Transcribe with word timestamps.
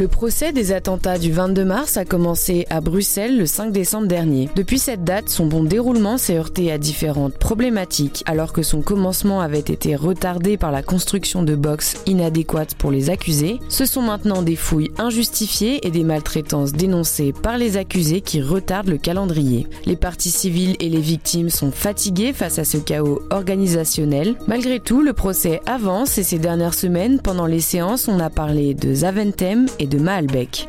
Le 0.00 0.08
procès 0.08 0.52
des 0.52 0.72
attentats 0.72 1.18
du 1.18 1.30
22 1.30 1.62
mars 1.62 1.98
a 1.98 2.06
commencé 2.06 2.66
à 2.70 2.80
Bruxelles 2.80 3.36
le 3.36 3.44
5 3.44 3.70
décembre 3.70 4.06
dernier. 4.06 4.48
Depuis 4.56 4.78
cette 4.78 5.04
date, 5.04 5.28
son 5.28 5.44
bon 5.44 5.62
déroulement 5.62 6.16
s'est 6.16 6.38
heurté 6.38 6.72
à 6.72 6.78
différentes 6.78 7.34
problématiques, 7.34 8.22
alors 8.24 8.54
que 8.54 8.62
son 8.62 8.80
commencement 8.80 9.42
avait 9.42 9.58
été 9.58 9.96
retardé 9.96 10.56
par 10.56 10.72
la 10.72 10.82
construction 10.82 11.42
de 11.42 11.54
box 11.54 11.98
inadéquates 12.06 12.76
pour 12.76 12.90
les 12.90 13.10
accusés. 13.10 13.60
Ce 13.68 13.84
sont 13.84 14.00
maintenant 14.00 14.40
des 14.40 14.56
fouilles 14.56 14.90
injustifiées 14.96 15.86
et 15.86 15.90
des 15.90 16.02
maltraitances 16.02 16.72
dénoncées 16.72 17.34
par 17.34 17.58
les 17.58 17.76
accusés 17.76 18.22
qui 18.22 18.40
retardent 18.40 18.88
le 18.88 18.96
calendrier. 18.96 19.66
Les 19.84 19.96
parties 19.96 20.30
civiles 20.30 20.76
et 20.80 20.88
les 20.88 21.02
victimes 21.02 21.50
sont 21.50 21.72
fatiguées 21.72 22.32
face 22.32 22.58
à 22.58 22.64
ce 22.64 22.78
chaos 22.78 23.20
organisationnel. 23.28 24.36
Malgré 24.46 24.80
tout, 24.80 25.02
le 25.02 25.12
procès 25.12 25.60
avance 25.66 26.16
et 26.16 26.22
ces 26.22 26.38
dernières 26.38 26.72
semaines, 26.72 27.20
pendant 27.20 27.44
les 27.44 27.60
séances, 27.60 28.08
on 28.08 28.18
a 28.18 28.30
parlé 28.30 28.72
de 28.72 28.94
Zaventem 28.94 29.66
et 29.78 29.89
de. 29.90 30.00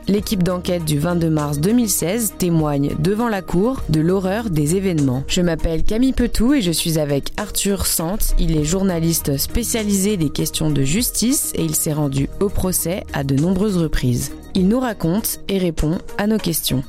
L'équipe 0.08 0.44
d'enquête 0.44 0.86
du 0.86 1.00
22 1.00 1.30
mars 1.30 1.60
2016 1.60 2.34
témoigne 2.38 2.92
devant 3.00 3.30
la 3.30 3.42
cour 3.42 3.82
de 3.90 4.00
l'horreur 4.00 4.50
des 4.50 4.76
événements. 4.76 5.24
Je 5.28 5.42
m'appelle 5.42 5.84
Camille 5.84 6.14
Petou 6.14 6.54
et 6.54 6.62
je 6.62 6.72
suis 6.72 7.00
avec 7.00 7.32
Arthur 7.38 7.86
Sante. 7.86 8.36
Il 8.38 8.58
est 8.58 8.64
journaliste 8.64 9.38
spécialisé 9.38 10.18
des 10.18 10.30
questions 10.30 10.70
de 10.70 10.84
justice 10.84 11.54
et 11.56 11.64
il 11.64 11.76
s'est 11.76 11.94
rendu 11.94 12.30
au 12.40 12.50
procès 12.50 13.04
à 13.14 13.24
de 13.24 13.36
nombreuses 13.36 13.78
reprises. 13.78 14.32
Il 14.54 14.68
nous 14.68 14.80
raconte 14.80 15.40
et 15.48 15.58
répond 15.58 15.98
à 16.18 16.28
nos 16.28 16.38
questions. 16.38 16.84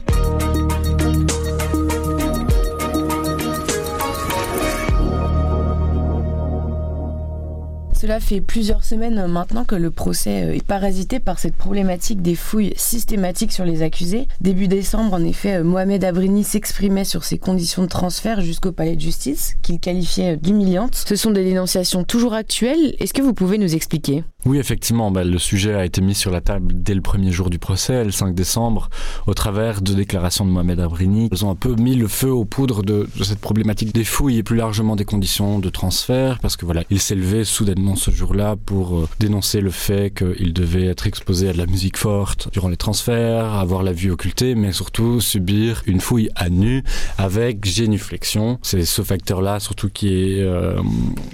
Cela 8.02 8.18
fait 8.18 8.40
plusieurs 8.40 8.82
semaines 8.82 9.28
maintenant 9.28 9.64
que 9.64 9.76
le 9.76 9.92
procès 9.92 10.42
euh, 10.42 10.56
est 10.56 10.66
parasité 10.66 11.20
par 11.20 11.38
cette 11.38 11.54
problématique 11.54 12.20
des 12.20 12.34
fouilles 12.34 12.72
systématiques 12.74 13.52
sur 13.52 13.64
les 13.64 13.82
accusés. 13.82 14.26
Début 14.40 14.66
décembre, 14.66 15.14
en 15.14 15.22
effet, 15.22 15.58
euh, 15.58 15.62
Mohamed 15.62 16.02
Abrini 16.02 16.42
s'exprimait 16.42 17.04
sur 17.04 17.22
ses 17.22 17.38
conditions 17.38 17.82
de 17.82 17.86
transfert 17.86 18.40
jusqu'au 18.40 18.72
palais 18.72 18.96
de 18.96 19.00
justice, 19.00 19.54
qu'il 19.62 19.78
qualifiait 19.78 20.36
d'humiliantes. 20.36 20.96
Ce 20.96 21.14
sont 21.14 21.30
des 21.30 21.44
dénonciations 21.44 22.02
toujours 22.02 22.34
actuelles. 22.34 22.96
Est-ce 22.98 23.14
que 23.14 23.22
vous 23.22 23.34
pouvez 23.34 23.56
nous 23.56 23.72
expliquer? 23.72 24.24
Oui, 24.46 24.58
effectivement, 24.58 25.12
bah, 25.12 25.22
le 25.22 25.38
sujet 25.38 25.74
a 25.74 25.84
été 25.84 26.00
mis 26.00 26.16
sur 26.16 26.32
la 26.32 26.40
table 26.40 26.72
dès 26.74 26.94
le 26.94 27.02
premier 27.02 27.30
jour 27.30 27.50
du 27.50 27.60
procès, 27.60 28.02
le 28.02 28.10
5 28.10 28.34
décembre, 28.34 28.90
au 29.28 29.34
travers 29.34 29.80
de 29.80 29.94
déclarations 29.94 30.44
de 30.44 30.50
Mohamed 30.50 30.80
Abrini. 30.80 31.28
Ils 31.30 31.44
ont 31.44 31.50
un 31.50 31.54
peu 31.54 31.76
mis 31.76 31.94
le 31.94 32.08
feu 32.08 32.32
aux 32.32 32.44
poudres 32.44 32.82
de, 32.82 33.08
de 33.16 33.22
cette 33.22 33.38
problématique 33.38 33.94
des 33.94 34.02
fouilles 34.02 34.38
et 34.38 34.42
plus 34.42 34.56
largement 34.56 34.96
des 34.96 35.04
conditions 35.04 35.60
de 35.60 35.68
transfert, 35.68 36.40
parce 36.40 36.56
que 36.56 36.64
voilà, 36.64 36.82
il 36.90 36.98
s'est 36.98 37.14
levé 37.14 37.44
soudainement 37.44 37.91
ce 37.96 38.10
jour-là 38.10 38.56
pour 38.56 38.96
euh, 38.96 39.08
dénoncer 39.18 39.60
le 39.60 39.70
fait 39.70 40.12
qu'il 40.12 40.52
devait 40.52 40.86
être 40.86 41.06
exposé 41.06 41.48
à 41.48 41.52
de 41.52 41.58
la 41.58 41.66
musique 41.66 41.96
forte 41.96 42.48
durant 42.52 42.68
les 42.68 42.76
transferts, 42.76 43.54
avoir 43.54 43.82
la 43.82 43.92
vue 43.92 44.10
occultée, 44.10 44.54
mais 44.54 44.72
surtout 44.72 45.20
subir 45.20 45.82
une 45.86 46.00
fouille 46.00 46.30
à 46.34 46.50
nu 46.50 46.82
avec 47.18 47.64
génuflexion. 47.64 48.58
C'est 48.62 48.84
ce 48.84 49.02
facteur-là 49.02 49.60
surtout 49.60 49.90
qui 49.90 50.08
est 50.08 50.40
euh, 50.40 50.80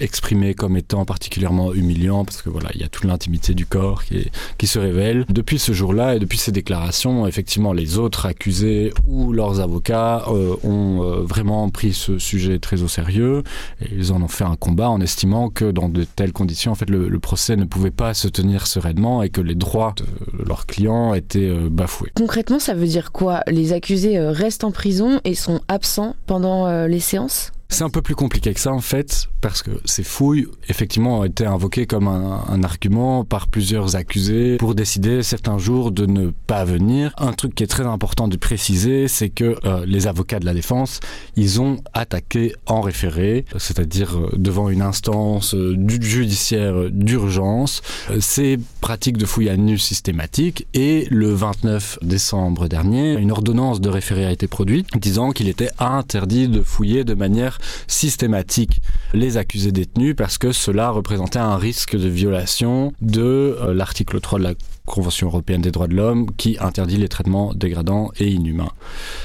exprimé 0.01 0.55
comme 0.55 0.77
étant 0.77 1.05
particulièrement 1.05 1.73
humiliant, 1.73 2.25
parce 2.25 2.43
que 2.43 2.51
voilà, 2.51 2.71
il 2.75 2.81
y 2.81 2.85
a 2.85 2.89
toute 2.89 3.05
l'intimité 3.05 3.55
du 3.55 3.67
corps 3.67 4.05
qui, 4.05 4.67
se 4.67 4.79
révèle. 4.79 5.25
Depuis 5.31 5.59
ce 5.59 5.73
jour-là 5.73 6.17
et 6.17 6.19
depuis 6.19 6.37
ces 6.37 6.53
déclarations, 6.53 7.27
effectivement, 7.27 7.73
les 7.73 7.97
autres 7.97 8.27
accusés 8.27 8.93
ou 9.07 9.33
leurs 9.33 9.61
avocats 9.61 10.25
euh, 10.29 10.57
ont 10.63 11.23
vraiment 11.23 11.71
pris 11.71 11.95
ce 11.95 12.19
sujet 12.19 12.59
très 12.59 12.83
au 12.83 12.89
sérieux 12.89 13.43
et 13.81 13.89
ils 13.97 14.13
en 14.13 14.23
ont 14.23 14.29
fait 14.29 14.45
un 14.45 14.57
combat 14.57 14.91
en 14.91 15.01
estimant 15.01 15.49
que 15.49 15.71
dans 15.71 15.89
de 15.89 16.05
telles 16.05 16.33
conditions, 16.33 16.48
en 16.67 16.75
fait, 16.75 16.91
le, 16.91 17.19
procès 17.19 17.57
ne 17.57 17.65
pouvait 17.65 17.91
pas 17.91 18.15
se 18.15 18.29
tenir 18.29 18.67
sereinement 18.67 19.23
et 19.23 19.29
que 19.29 19.41
les 19.41 19.55
droits 19.55 19.95
de 19.99 20.45
leurs 20.45 20.67
clients 20.67 21.15
étaient 21.15 21.49
euh, 21.49 21.69
bafoués. 21.71 22.11
Concrètement, 22.15 22.59
ça 22.59 22.75
veut 22.75 22.87
dire 22.87 23.13
quoi? 23.13 23.43
Les 23.47 23.73
accusés 23.73 24.19
euh, 24.19 24.31
restent 24.31 24.65
en 24.65 24.71
prison 24.71 25.21
et 25.25 25.35
sont 25.35 25.61
absents 25.69 26.15
pendant 26.27 26.67
euh, 26.67 26.87
les 26.87 27.01
séances? 27.01 27.53
C'est 27.71 27.85
un 27.85 27.91
peu 27.91 28.03
plus 28.03 28.15
compliqué 28.15 28.55
que 28.55 28.61
ça 28.61 28.73
en 28.73 28.81
fait, 28.81 29.29
parce 29.41 29.63
que 29.63 29.71
ces 29.85 30.03
fouilles, 30.03 30.47
effectivement, 30.69 31.21
ont 31.21 31.25
été 31.25 31.45
invoquées 31.47 31.87
comme 31.87 32.09
un, 32.09 32.63
argument 32.65 33.25
par 33.25 33.47
plusieurs 33.47 33.95
accusés 33.95 34.57
pour 34.57 34.75
décider 34.75 35.23
certains 35.23 35.59
jours 35.59 35.93
de 35.93 36.07
ne 36.07 36.31
pas 36.47 36.65
venir. 36.65 37.13
Un 37.19 37.33
truc 37.33 37.55
qui 37.55 37.63
est 37.63 37.69
très 37.69 37.87
important 37.87 38.27
de 38.27 38.37
préciser, 38.37 39.07
c'est 39.07 39.29
que 39.29 39.57
euh, 39.65 39.85
les 39.87 40.09
avocats 40.09 40.41
de 40.41 40.45
la 40.45 40.55
défense, 40.55 40.99
ils 41.37 41.61
ont 41.61 41.77
attaqué 41.93 42.53
en 42.67 42.81
référé, 42.81 43.45
c'est-à-dire 43.59 44.19
euh, 44.19 44.31
devant 44.37 44.71
une 44.71 44.83
instance 44.83 45.55
euh, 45.55 45.77
judiciaire 46.01 46.91
d'urgence, 46.91 47.83
ces 48.19 48.59
pratiques 48.81 49.19
de 49.19 49.27
fouilles 49.27 49.51
à 49.51 49.57
nu 49.57 49.79
systématiques. 49.79 50.67
Et 50.75 51.07
le 51.11 51.33
29 51.33 52.01
décembre 52.03 52.67
dernier, 52.67 53.15
une 53.15 53.31
ordonnance 53.31 53.81
de 53.81 53.89
référé 53.89 54.25
a 54.25 54.33
été 54.33 54.49
produite 54.49 54.89
disant 54.99 55.31
qu'il 55.31 55.49
était 55.49 55.71
interdit 55.79 56.49
de 56.49 56.63
fouiller 56.63 57.05
de 57.05 57.15
manière 57.15 57.58
systématique 57.87 58.81
les 59.15 59.37
accusés 59.37 59.73
détenus 59.73 60.15
parce 60.17 60.39
que 60.39 60.53
cela 60.53 60.91
représentait 60.91 61.39
un 61.39 61.57
risque 61.57 61.97
de 61.97 62.09
violation 62.09 62.93
de 63.01 63.57
euh, 63.61 63.75
l'article 63.75 64.21
3 64.21 64.39
de 64.39 64.45
la 64.45 64.55
Convention 64.89 65.29
européenne 65.29 65.61
des 65.61 65.71
droits 65.71 65.87
de 65.87 65.95
l'homme 65.95 66.31
qui 66.37 66.57
interdit 66.59 66.97
les 66.97 67.09
traitements 67.09 67.53
dégradants 67.55 68.11
et 68.19 68.29
inhumains. 68.29 68.73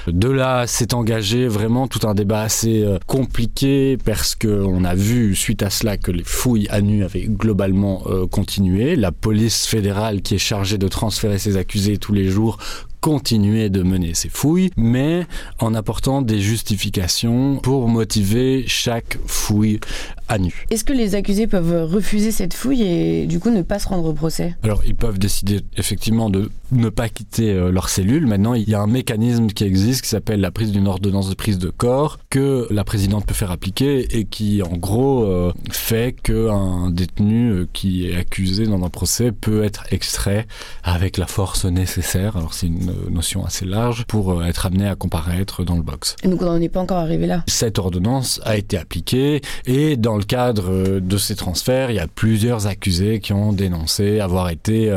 De 0.07 0.29
là 0.29 0.67
s'est 0.67 0.93
engagé 0.93 1.47
vraiment 1.47 1.87
tout 1.87 2.05
un 2.05 2.13
débat 2.13 2.41
assez 2.41 2.83
euh, 2.83 2.99
compliqué 3.07 3.97
parce 4.03 4.35
qu'on 4.35 4.83
a 4.83 4.93
vu 4.93 5.35
suite 5.35 5.63
à 5.63 5.69
cela 5.69 5.97
que 5.97 6.11
les 6.11 6.23
fouilles 6.23 6.67
à 6.69 6.81
nu 6.81 7.03
avaient 7.03 7.27
globalement 7.27 8.03
euh, 8.07 8.27
continué. 8.27 8.97
La 8.97 9.11
police 9.11 9.65
fédérale 9.65 10.21
qui 10.21 10.35
est 10.35 10.39
chargée 10.39 10.77
de 10.77 10.87
transférer 10.87 11.39
ses 11.39 11.55
accusés 11.55 11.97
tous 11.97 12.13
les 12.13 12.27
jours 12.27 12.57
continuer 13.03 13.69
de 13.69 13.83
mener 13.83 14.13
ces 14.13 14.29
fouilles, 14.29 14.71
mais 14.77 15.25
en 15.59 15.73
apportant 15.75 16.21
des 16.21 16.39
justifications 16.39 17.57
pour 17.57 17.89
motiver 17.89 18.63
chaque 18.65 19.17
fouille 19.27 19.81
à 20.29 20.37
nu. 20.37 20.65
Est-ce 20.71 20.85
que 20.85 20.93
les 20.93 21.13
accusés 21.13 21.47
peuvent 21.47 21.83
refuser 21.83 22.31
cette 22.31 22.53
fouille 22.53 22.83
et 22.83 23.25
du 23.25 23.41
coup 23.41 23.49
ne 23.49 23.61
pas 23.61 23.77
se 23.77 23.89
rendre 23.89 24.05
au 24.05 24.13
procès? 24.13 24.55
Alors 24.63 24.83
ils 24.85 24.95
peuvent 24.95 25.19
décider 25.19 25.59
effectivement 25.75 26.29
de 26.29 26.49
ne 26.73 26.89
pas 26.89 27.09
quitter 27.09 27.51
euh, 27.51 27.71
leur 27.71 27.89
cellule. 27.89 28.27
Maintenant 28.27 28.53
il 28.53 28.69
y 28.69 28.75
a 28.75 28.81
un 28.81 28.87
mécanisme 28.87 29.47
qui 29.47 29.63
existe 29.63 30.01
qui 30.01 30.09
s'appelle 30.09 30.41
la 30.41 30.51
prise 30.51 30.71
d'une 30.71 30.87
ordonnance 30.87 31.29
de 31.29 31.35
prise 31.35 31.57
de 31.57 31.69
corps 31.69 32.19
que 32.29 32.67
la 32.69 32.83
présidente 32.83 33.25
peut 33.25 33.33
faire 33.33 33.51
appliquer 33.51 34.17
et 34.17 34.25
qui 34.25 34.61
en 34.61 34.77
gros 34.77 35.25
euh, 35.25 35.53
fait 35.71 36.15
qu'un 36.21 36.89
détenu 36.89 37.49
euh, 37.49 37.67
qui 37.73 38.09
est 38.09 38.15
accusé 38.15 38.65
dans 38.65 38.83
un 38.83 38.89
procès 38.89 39.31
peut 39.31 39.63
être 39.63 39.85
extrait 39.91 40.47
avec 40.83 41.17
la 41.17 41.27
force 41.27 41.65
nécessaire. 41.65 42.37
Alors 42.37 42.53
c'est 42.53 42.67
une 42.67 42.93
notion 43.09 43.45
assez 43.45 43.65
large 43.65 44.05
pour 44.05 44.43
être 44.43 44.65
amené 44.65 44.87
à 44.87 44.95
comparaître 44.95 45.63
dans 45.63 45.75
le 45.75 45.81
box. 45.81 46.15
Et 46.23 46.27
donc 46.27 46.41
on 46.41 46.59
n'est 46.59 46.69
pas 46.69 46.81
encore 46.81 46.97
arrivé 46.97 47.27
là. 47.27 47.43
Cette 47.47 47.79
ordonnance 47.79 48.41
a 48.43 48.57
été 48.57 48.77
appliquée 48.77 49.41
et 49.65 49.97
dans 49.97 50.17
le 50.17 50.23
cadre 50.23 50.99
de 50.99 51.17
ces 51.17 51.35
transferts, 51.35 51.91
il 51.91 51.95
y 51.95 51.99
a 51.99 52.07
plusieurs 52.07 52.67
accusés 52.67 53.19
qui 53.19 53.33
ont 53.33 53.53
dénoncé 53.53 54.19
avoir 54.19 54.49
été 54.49 54.93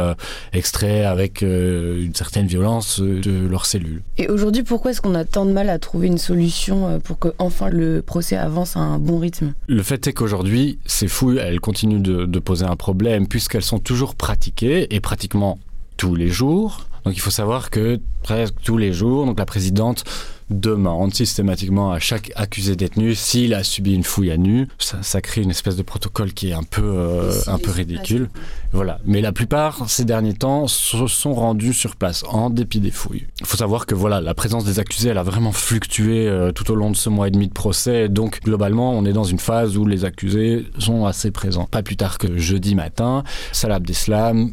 extraits 0.53 1.05
avec 1.05 1.43
une 1.66 2.15
certaine 2.15 2.47
violence 2.47 3.00
euh, 3.00 3.21
de 3.21 3.47
leur 3.49 3.66
cellule. 3.66 4.03
Et 4.19 4.28
aujourd'hui, 4.28 4.62
pourquoi 4.62 4.91
est-ce 4.91 5.00
qu'on 5.00 5.15
a 5.15 5.25
tant 5.25 5.47
de 5.47 5.53
mal 5.53 5.69
à 5.69 5.78
trouver 5.78 6.06
une 6.06 6.19
solution 6.19 6.88
euh, 6.88 6.99
pour 6.99 7.19
que 7.19 7.28
enfin 7.38 7.69
le 7.69 8.03
procès 8.03 8.37
avance 8.37 8.77
à 8.77 8.81
un 8.81 8.99
bon 8.99 9.19
rythme? 9.19 9.54
Le 9.66 9.82
fait 9.82 10.06
est 10.06 10.12
qu'aujourd'hui, 10.12 10.78
ces 10.87 11.09
fouilles, 11.09 11.38
elles 11.38 11.60
continuent 11.60 12.03
de, 12.03 12.27
de 12.27 12.38
poser 12.38 12.65
un 12.65 12.77
problème 12.77 13.27
puisqu'elles 13.27 13.62
sont 13.62 13.78
toujours 13.78 14.15
pratiquées 14.15 14.94
et 14.94 15.00
pratiquement 15.00 15.59
tous 15.97 16.15
les 16.15 16.28
jours. 16.28 16.87
Donc 17.04 17.16
il 17.16 17.21
faut 17.21 17.31
savoir 17.31 17.71
que 17.71 18.00
presque 18.22 18.54
tous 18.65 18.78
les 18.78 18.93
jours, 18.93 19.27
donc 19.27 19.38
la 19.38 19.47
présidente 19.47 20.04
demande 20.51 21.15
systématiquement 21.15 21.91
à 21.91 21.99
chaque 21.99 22.33
accusé 22.37 22.77
détenu 22.77 23.15
s'il 23.15 23.54
a 23.54 23.65
subi 23.65 23.95
une 23.95 24.04
fouille 24.04 24.31
à 24.31 24.37
nu. 24.37 24.69
Ça, 24.78 24.98
ça 25.03 25.21
crée 25.21 25.43
une 25.43 25.51
espèce 25.51 25.77
de 25.77 25.83
protocole 25.83 26.33
qui 26.33 26.51
est 26.51 26.53
un 26.53 26.63
peu, 26.63 26.83
euh, 26.84 27.33
un 27.47 27.59
peu 27.59 27.71
ridicule. 27.71 28.28
Voilà. 28.72 28.98
Mais 29.04 29.21
la 29.21 29.33
plupart, 29.33 29.89
ces 29.89 30.04
derniers 30.04 30.34
temps, 30.34 30.66
se 30.66 31.07
sont 31.07 31.34
rendus 31.34 31.72
sur 31.72 31.97
place 31.97 32.25
en 32.28 32.51
dépit 32.51 32.81
des 32.81 32.91
fouilles. 32.91 33.27
Il 33.41 33.47
faut 33.47 33.57
savoir 33.57 33.87
que 33.87 33.95
voilà, 33.95 34.21
la 34.21 34.34
présence 34.34 34.65
des 34.65 34.78
accusés, 34.78 35.09
elle 35.10 35.19
a 35.19 35.22
vraiment 35.22 35.53
fluctué 35.53 36.28
euh, 36.28 36.53
tout 36.53 36.71
au 36.71 36.75
long 36.75 36.91
de 36.91 36.97
ce 36.97 37.09
mois 37.09 37.28
et 37.28 37.31
demi 37.31 37.48
de 37.48 37.53
procès. 37.53 38.09
Donc 38.09 38.41
globalement, 38.43 38.93
on 38.93 39.04
est 39.04 39.13
dans 39.13 39.25
une 39.25 39.39
phase 39.39 39.77
où 39.77 39.87
les 39.87 40.04
accusés 40.04 40.66
sont 40.78 41.07
assez 41.07 41.31
présents. 41.31 41.65
Pas 41.65 41.83
plus 41.83 41.97
tard 41.97 42.19
que 42.19 42.39
jeudi 42.39 42.75
matin, 42.75 43.25
Salah 43.53 43.77
Abdeslam 43.77 44.51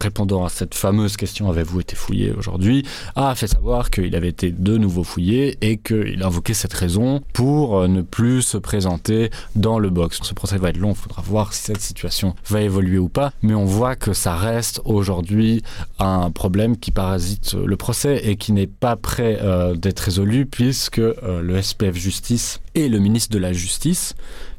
répondant 0.00 0.44
à 0.44 0.48
cette 0.48 0.74
fameuse 0.74 1.16
question 1.16 1.50
avez-vous 1.50 1.80
été 1.80 1.96
fouillé 1.96 2.32
aujourd'hui 2.32 2.84
a 3.14 3.34
fait 3.34 3.46
savoir 3.46 3.90
qu'il 3.90 4.14
avait 4.14 4.28
été 4.28 4.50
de 4.50 4.76
nouveau 4.76 5.04
fouillé 5.04 5.58
et 5.60 5.78
qu'il 5.78 6.22
invoquait 6.22 6.54
cette 6.54 6.72
raison 6.72 7.22
pour 7.32 7.78
euh, 7.78 7.88
ne 7.88 8.02
plus 8.02 8.42
se 8.42 8.58
présenter 8.58 9.30
dans 9.54 9.78
le 9.78 9.90
box. 9.90 10.20
Ce 10.22 10.34
procès 10.34 10.58
va 10.58 10.70
être 10.70 10.76
long 10.76 10.90
il 10.90 10.96
faudra 10.96 11.22
voir 11.22 11.52
si 11.52 11.62
cette 11.62 11.80
situation 11.80 12.34
va 12.46 12.62
évoluer 12.62 12.98
ou 12.98 13.08
pas 13.08 13.32
mais 13.42 13.54
on 13.54 13.64
voit 13.64 13.96
que 13.96 14.12
ça 14.12 14.36
reste 14.36 14.80
aujourd'hui 14.84 15.62
un 15.98 16.30
problème 16.30 16.76
qui 16.76 16.90
parasite 16.90 17.54
le 17.54 17.76
procès 17.76 18.20
et 18.24 18.36
qui 18.36 18.52
n'est 18.52 18.66
pas 18.66 18.96
prêt 18.96 19.38
euh, 19.42 19.74
d'être 19.74 20.00
résolu 20.00 20.46
puisque 20.46 20.98
euh, 20.98 21.42
le 21.42 21.60
spf 21.62 21.94
justice 21.94 22.60
et 22.74 22.88
le 22.88 22.98
ministre 22.98 23.32
de 23.32 23.38
la 23.38 23.52
justice 23.52 24.14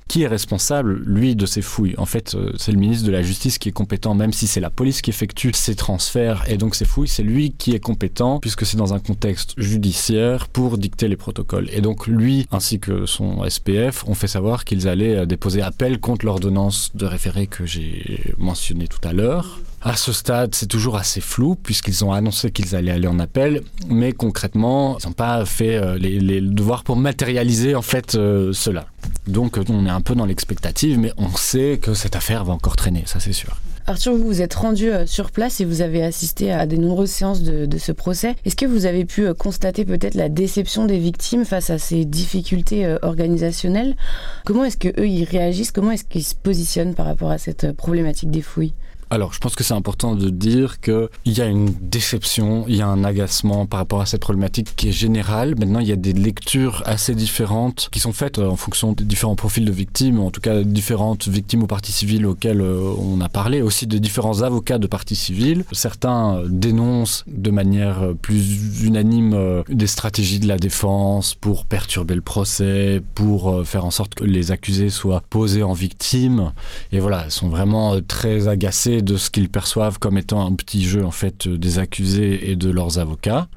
qui 0.08 0.24
est 0.24 0.28
responsable, 0.28 1.02
lui, 1.06 1.36
de 1.36 1.46
ces 1.46 1.62
fouilles? 1.62 1.96
En 1.98 2.06
fait, 2.06 2.36
euh, 2.36 2.52
c'est 2.58 2.72
le 2.72 2.80
ministre 2.80 3.06
de 3.06 3.12
la 3.12 3.22
Justice 3.22 3.58
qui 3.58 3.70
est 3.70 3.74
compétent, 3.74 4.16
même 4.16 4.34
si 4.34 4.48
c'est 4.48 4.60
la 4.60 4.70
police 4.70 5.02
qui 5.02 5.10
effectue 5.10 5.52
ces 5.54 5.76
transferts 5.76 6.44
et 6.48 6.58
donc 6.58 6.76
ces 6.76 6.86
fouilles, 6.86 7.08
c'est 7.08 7.24
lui 7.24 7.54
qui 7.58 7.74
est 7.74 7.80
compétent, 7.80 8.40
puisque 8.40 8.66
c'est 8.66 8.78
dans 8.78 8.94
un 8.94 9.00
contexte 9.00 9.54
judiciaire, 9.58 10.48
pour 10.48 10.78
dicter 10.78 11.08
les 11.08 11.18
protocoles. 11.18 11.70
Et 11.72 11.82
donc 11.82 12.08
lui, 12.08 12.48
ainsi 12.52 12.80
que 12.80 13.06
son 13.06 13.48
SPF, 13.48 14.08
ont 14.08 14.16
fait 14.16 14.28
savoir 14.28 14.66
qu'ils 14.66 14.88
allaient 14.88 15.18
euh, 15.18 15.26
déposer 15.26 15.62
appel 15.62 16.00
contre 16.00 16.26
l'ordonnance 16.26 16.92
de 16.96 17.06
référé 17.06 17.48
que 17.48 17.66
j'ai 17.66 18.34
mentionnée 18.38 18.88
tout 18.88 19.06
à 19.08 19.14
l'heure. 19.14 19.60
À 19.88 19.96
ce 19.96 20.12
stade, 20.12 20.54
c'est 20.54 20.68
toujours 20.68 20.98
assez 20.98 21.22
flou 21.22 21.56
puisqu'ils 21.56 22.04
ont 22.04 22.12
annoncé 22.12 22.52
qu'ils 22.52 22.76
allaient 22.76 22.92
aller 22.92 23.08
en 23.08 23.20
appel, 23.20 23.64
mais 23.88 24.12
concrètement, 24.12 24.98
ils 25.00 25.08
n'ont 25.08 25.14
pas 25.14 25.46
fait 25.46 25.78
euh, 25.78 25.98
les, 25.98 26.42
devoirs 26.42 26.84
pour 26.84 26.98
matérialiser 26.98 27.74
en 27.74 27.82
fait 27.82 28.12
cela. 28.12 28.88
Donc 29.28 29.58
on 29.70 29.86
est 29.86 29.90
un 29.90 30.02
peu 30.02 30.14
dans 30.14 30.26
l'expectative, 30.26 31.00
mais 31.00 31.14
on 31.18 31.30
sait 31.36 31.80
que 31.82 31.94
cette 31.94 32.16
affaire 32.16 32.44
va 32.44 32.54
encore 32.54 32.76
traîner, 32.76 33.04
ça 33.06 33.20
c'est 33.20 33.34
sûr. 33.34 33.58
Arthur, 33.90 34.18
vous 34.18 34.26
vous 34.26 34.42
êtes 34.42 34.54
rendu 34.54 34.92
euh, 34.92 35.06
sur 35.06 35.32
place 35.32 35.62
et 35.62 35.66
vous 35.66 35.82
avez 35.82 36.04
assisté 36.04 36.52
à 36.52 36.66
des 36.66 36.78
nombreuses 36.78 37.10
séances 37.10 37.42
de, 37.42 37.78
ce 37.78 37.94
procès. 37.94 38.36
Est-ce 38.44 38.58
que 38.58 38.66
vous 38.66 38.86
avez 38.86 39.06
pu 39.06 39.26
euh, 39.26 39.34
constater 39.34 39.86
peut-être 39.86 40.16
la 40.16 40.28
déception 40.28 40.86
des 40.86 40.98
victimes 41.00 41.46
face 41.46 41.70
à 41.70 41.78
ces 41.78 42.04
difficultés 42.04 42.86
euh, 42.86 42.98
organisationnelles? 43.02 43.96
Comment 44.44 44.66
est-ce 44.66 44.76
que 44.76 44.90
eux 45.00 45.08
ils 45.08 45.24
réagissent? 45.24 45.72
Comment 45.72 45.92
est-ce 45.92 46.04
qu'ils 46.04 46.26
se 46.26 46.36
positionnent 46.36 46.96
par 46.96 47.06
rapport 47.06 47.32
à 47.32 47.38
cette 47.38 47.72
problématique 47.72 48.30
des 48.30 48.42
fouilles? 48.42 48.74
Alors, 49.10 49.34
je 49.34 49.40
pense 49.40 49.56
que 49.56 49.64
c'est 49.64 49.74
important 49.74 50.16
de 50.16 50.30
dire 50.30 50.82
qu'il 50.82 51.08
y 51.26 51.40
a 51.40 51.46
une 51.46 51.74
déception, 51.82 52.66
il 52.68 52.76
y 52.76 52.82
a 52.82 52.88
un 52.88 53.06
agacement 53.06 53.66
par 53.66 53.80
rapport 53.80 54.02
à 54.02 54.06
cette 54.06 54.20
problématique 54.20 54.76
qui 54.76 54.90
est 54.90 54.92
générale. 54.92 55.56
Maintenant, 55.58 55.80
il 55.80 55.88
y 55.88 55.94
a 55.94 55.98
des 55.98 56.12
lectures 56.12 56.84
assez 56.86 57.16
différentes 57.16 57.88
qui 57.92 58.00
sont 58.00 58.12
faites 58.12 58.38
euh, 58.38 58.50
en 58.50 58.58
fonction 58.58 58.92
des 58.92 59.06
différents 59.06 59.36
profils 59.36 59.64
de 59.64 59.72
victimes, 59.72 60.20
en 60.20 60.30
tout 60.30 60.42
cas 60.42 60.62
différentes 60.64 61.30
victimes 61.30 61.64
ou 61.64 61.68
parties 61.68 61.94
civiles 61.94 62.26
auxquelles 62.26 62.60
euh, 62.60 62.94
on 63.00 63.22
a 63.22 63.30
parlé, 63.30 63.62
aussi 63.62 63.88
de 63.88 63.98
différents 63.98 64.42
avocats 64.42 64.78
de 64.78 64.88
parties 64.88 65.16
civiles. 65.16 65.64
Certains 65.72 66.40
euh, 66.40 66.48
dénoncent 66.50 67.24
de 67.28 67.52
manière 67.52 68.14
plus 68.22 68.84
unanime 68.84 69.64
des 69.70 69.88
stratégies 69.88 70.40
de 70.40 70.48
la 70.48 70.58
défense 70.58 71.34
pour 71.34 71.66
perturber 71.66 72.16
le 72.16 72.22
procès, 72.22 73.02
pour 73.16 73.66
faire 73.66 73.86
en 73.86 73.92
sorte 73.92 74.16
que 74.16 74.24
les 74.26 74.52
accusés 74.52 74.90
soient 74.90 75.24
posés 75.30 75.64
en 75.64 75.74
victimes. 75.74 76.52
Et 76.92 77.00
voilà, 77.00 77.26
ils 77.26 77.32
sont 77.32 77.50
vraiment 77.50 78.00
très 78.02 78.48
agacés 78.48 78.97
de 79.02 79.18
ce 79.18 79.30
qu'ils 79.30 79.50
perçoivent 79.50 80.00
comme 80.00 80.18
étant 80.18 80.46
un 80.46 80.54
petit 80.54 80.84
jeu 80.84 81.06
en 81.06 81.12
fait 81.12 81.48
des 81.48 81.80
accusés 81.80 82.52
et 82.52 82.56
de 82.56 82.70
leurs 82.70 83.00
avocats. 83.00 83.48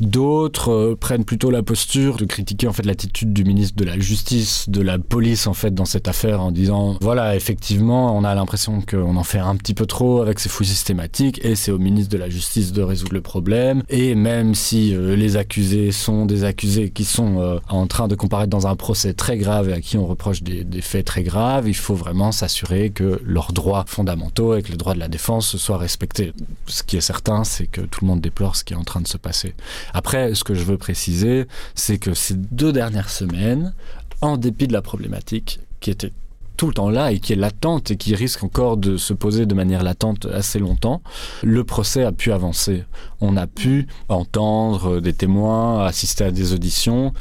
D'autres 0.00 0.72
euh, 0.72 0.96
prennent 0.98 1.24
plutôt 1.24 1.50
la 1.50 1.62
posture 1.62 2.16
de 2.16 2.24
critiquer 2.24 2.68
en 2.68 2.72
fait 2.72 2.84
l'attitude 2.84 3.32
du 3.32 3.44
ministre 3.44 3.76
de 3.76 3.84
la 3.84 3.98
Justice, 3.98 4.68
de 4.68 4.82
la 4.82 4.98
police 4.98 5.46
en 5.46 5.54
fait 5.54 5.74
dans 5.74 5.84
cette 5.84 6.08
affaire 6.08 6.40
en 6.40 6.50
disant 6.50 6.96
voilà 7.00 7.36
effectivement 7.36 8.16
on 8.16 8.24
a 8.24 8.34
l'impression 8.34 8.80
qu'on 8.80 9.16
en 9.16 9.24
fait 9.24 9.38
un 9.38 9.56
petit 9.56 9.74
peu 9.74 9.86
trop 9.86 10.22
avec 10.22 10.38
ces 10.40 10.48
fouilles 10.48 10.66
systématiques 10.66 11.44
et 11.44 11.54
c'est 11.54 11.70
au 11.70 11.78
ministre 11.78 12.10
de 12.10 12.18
la 12.18 12.28
Justice 12.28 12.72
de 12.72 12.82
résoudre 12.82 13.14
le 13.14 13.20
problème 13.20 13.82
et 13.88 14.14
même 14.14 14.54
si 14.54 14.94
euh, 14.94 15.16
les 15.16 15.36
accusés 15.36 15.92
sont 15.92 16.26
des 16.26 16.44
accusés 16.44 16.90
qui 16.90 17.04
sont 17.04 17.40
euh, 17.40 17.58
en 17.68 17.86
train 17.86 18.08
de 18.08 18.14
comparaître 18.14 18.50
dans 18.50 18.66
un 18.66 18.76
procès 18.76 19.14
très 19.14 19.36
grave 19.36 19.68
et 19.68 19.72
à 19.72 19.80
qui 19.80 19.96
on 19.96 20.06
reproche 20.06 20.42
des, 20.42 20.64
des 20.64 20.80
faits 20.80 21.06
très 21.06 21.22
graves, 21.22 21.68
il 21.68 21.74
faut 21.74 21.94
vraiment 21.94 22.32
s'assurer 22.32 22.90
que 22.90 23.20
leurs 23.24 23.52
droits 23.52 23.84
fondamentaux 23.86 24.56
et 24.56 24.62
que 24.62 24.70
les 24.70 24.76
droits 24.76 24.94
de 24.94 25.00
la 25.00 25.08
défense 25.08 25.56
soient 25.56 25.78
respectés. 25.78 26.32
Ce 26.66 26.82
qui 26.82 26.96
est 26.96 27.02
certain, 27.02 27.44
c'est 27.44 27.66
que 27.66 27.80
tout 27.80 28.00
le 28.02 28.08
monde 28.08 28.20
déplore 28.20 28.56
ce 28.56 28.64
qui 28.64 28.74
est 28.74 28.76
en 28.76 28.84
train 28.84 29.00
de 29.00 29.08
se 29.08 29.16
passer. 29.16 29.54
Après, 29.94 30.34
ce 30.34 30.44
que 30.44 30.54
je 30.54 30.64
veux 30.64 30.78
préciser, 30.78 31.46
c'est 31.74 31.98
que 31.98 32.14
ces 32.14 32.34
deux 32.34 32.72
dernières 32.72 33.10
semaines, 33.10 33.74
en 34.20 34.36
dépit 34.36 34.68
de 34.68 34.72
la 34.72 34.82
problématique 34.82 35.60
qui 35.80 35.90
était 35.90 36.12
tout 36.56 36.66
le 36.66 36.74
temps 36.74 36.90
là 36.90 37.12
et 37.12 37.18
qui 37.18 37.32
est 37.32 37.36
latente 37.36 37.90
et 37.90 37.96
qui 37.96 38.14
risque 38.14 38.42
encore 38.44 38.76
de 38.76 38.96
se 38.96 39.12
poser 39.12 39.46
de 39.46 39.54
manière 39.54 39.82
latente 39.82 40.26
assez 40.26 40.58
longtemps, 40.58 41.02
le 41.42 41.64
procès 41.64 42.04
a 42.04 42.12
pu 42.12 42.32
avancer. 42.32 42.84
On 43.20 43.36
a 43.36 43.46
pu 43.46 43.86
entendre 44.08 45.00
des 45.00 45.12
témoins, 45.12 45.84
assister 45.84 46.24
à 46.24 46.30
des 46.30 46.52
auditions. 46.52 47.12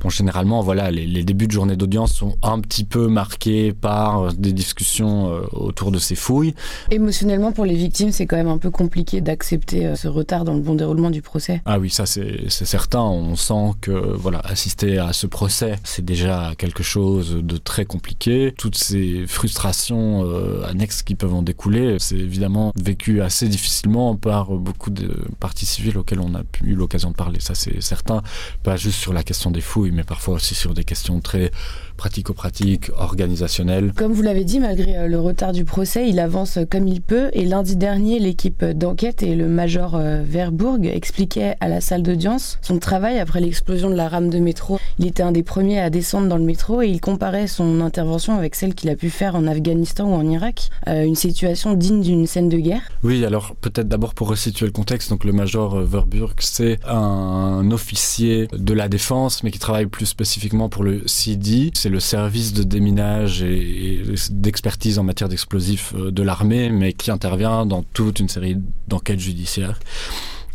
Bon, 0.00 0.08
généralement, 0.08 0.62
voilà, 0.62 0.90
les, 0.90 1.24
débuts 1.24 1.46
de 1.46 1.52
journée 1.52 1.76
d'audience 1.76 2.14
sont 2.14 2.34
un 2.42 2.58
petit 2.60 2.84
peu 2.84 3.08
marqués 3.08 3.74
par 3.74 4.32
des 4.32 4.54
discussions 4.54 5.30
euh, 5.30 5.42
autour 5.52 5.92
de 5.92 5.98
ces 5.98 6.14
fouilles. 6.14 6.54
Émotionnellement, 6.90 7.52
pour 7.52 7.66
les 7.66 7.74
victimes, 7.74 8.10
c'est 8.10 8.24
quand 8.24 8.36
même 8.36 8.48
un 8.48 8.56
peu 8.56 8.70
compliqué 8.70 9.20
d'accepter 9.20 9.86
euh, 9.86 9.96
ce 9.96 10.08
retard 10.08 10.44
dans 10.44 10.54
le 10.54 10.60
bon 10.60 10.74
déroulement 10.74 11.10
du 11.10 11.20
procès. 11.20 11.60
Ah 11.66 11.78
oui, 11.78 11.90
ça 11.90 12.06
c'est 12.06 12.48
certain. 12.48 13.02
On 13.02 13.36
sent 13.36 13.72
que 13.82 13.90
voilà, 13.90 14.38
assister 14.40 14.98
à 14.98 15.12
ce 15.12 15.26
procès, 15.26 15.76
c'est 15.84 16.04
déjà 16.04 16.52
quelque 16.56 16.82
chose 16.82 17.36
de 17.42 17.56
très 17.58 17.84
compliqué. 17.84 18.54
Toutes 18.56 18.76
ces 18.90 19.26
frustrations 19.26 20.24
euh, 20.24 20.62
annexes 20.64 21.02
qui 21.02 21.14
peuvent 21.14 21.34
en 21.34 21.42
découler, 21.42 21.96
c'est 21.98 22.16
évidemment 22.16 22.72
vécu 22.76 23.22
assez 23.22 23.48
difficilement 23.48 24.16
par 24.16 24.50
beaucoup 24.52 24.90
de 24.90 25.08
parties 25.38 25.66
civiles 25.66 25.98
auxquelles 25.98 26.20
on 26.20 26.34
a 26.34 26.42
eu 26.64 26.74
l'occasion 26.74 27.10
de 27.10 27.16
parler. 27.16 27.40
Ça 27.40 27.54
c'est 27.54 27.80
certain, 27.80 28.22
pas 28.62 28.76
juste 28.76 28.98
sur 28.98 29.12
la 29.12 29.22
question 29.22 29.50
des 29.50 29.60
fouilles 29.60 29.92
mais 29.92 30.04
parfois 30.04 30.34
aussi 30.34 30.54
sur 30.54 30.74
des 30.74 30.84
questions 30.84 31.20
très 31.20 31.50
pratico-pratiques, 31.96 32.90
organisationnelles. 32.96 33.92
Comme 33.94 34.12
vous 34.12 34.22
l'avez 34.22 34.44
dit, 34.44 34.58
malgré 34.58 34.96
euh, 34.96 35.06
le 35.06 35.20
retard 35.20 35.52
du 35.52 35.66
procès, 35.66 36.08
il 36.08 36.18
avance 36.18 36.58
comme 36.70 36.88
il 36.88 37.02
peut. 37.02 37.28
Et 37.34 37.44
lundi 37.44 37.76
dernier, 37.76 38.18
l'équipe 38.18 38.64
d'enquête 38.64 39.22
et 39.22 39.34
le 39.34 39.48
major 39.48 39.96
euh, 39.96 40.22
Verbourg 40.24 40.78
expliquaient 40.82 41.56
à 41.60 41.68
la 41.68 41.82
salle 41.82 42.02
d'audience 42.02 42.58
son 42.62 42.78
travail 42.78 43.18
après 43.18 43.40
l'explosion 43.40 43.90
de 43.90 43.96
la 43.96 44.08
rame 44.08 44.30
de 44.30 44.38
métro. 44.38 44.78
Il 44.98 45.06
était 45.06 45.22
un 45.22 45.32
des 45.32 45.42
premiers 45.42 45.78
à 45.78 45.90
descendre 45.90 46.28
dans 46.28 46.38
le 46.38 46.44
métro 46.44 46.80
et 46.80 46.88
il 46.88 47.02
comparait 47.02 47.46
son 47.46 47.82
intervention 47.82 48.34
avec 48.34 48.54
celle 48.54 48.69
qu'il 48.74 48.90
a 48.90 48.96
pu 48.96 49.10
faire 49.10 49.34
en 49.34 49.46
Afghanistan 49.46 50.04
ou 50.04 50.14
en 50.14 50.28
Irak, 50.28 50.70
euh, 50.88 51.04
une 51.04 51.14
situation 51.14 51.74
digne 51.74 52.02
d'une 52.02 52.26
scène 52.26 52.48
de 52.48 52.58
guerre. 52.58 52.82
Oui, 53.02 53.24
alors 53.24 53.54
peut-être 53.56 53.88
d'abord 53.88 54.14
pour 54.14 54.28
resituer 54.28 54.66
le 54.66 54.72
contexte, 54.72 55.10
donc 55.10 55.24
le 55.24 55.32
major 55.32 55.80
Verburg, 55.80 56.34
c'est 56.40 56.78
un 56.86 57.70
officier 57.70 58.48
de 58.52 58.74
la 58.74 58.88
défense, 58.88 59.42
mais 59.42 59.50
qui 59.50 59.58
travaille 59.58 59.86
plus 59.86 60.06
spécifiquement 60.06 60.68
pour 60.68 60.84
le 60.84 61.06
CD. 61.06 61.70
C'est 61.74 61.88
le 61.88 62.00
service 62.00 62.52
de 62.52 62.62
déminage 62.62 63.42
et, 63.42 64.02
d'expertise 64.30 64.98
en 64.98 65.02
matière 65.02 65.28
d'explosifs 65.28 65.94
euh, 65.94 66.10
de 66.10 66.22
l'armée, 66.22 66.70
mais 66.70 66.92
qui 66.92 67.10
intervient 67.10 67.66
dans 67.66 67.82
toute 67.82 68.20
une 68.20 68.28
série 68.28 68.56
d'enquêtes 68.88 69.20
judiciaires. 69.20 69.78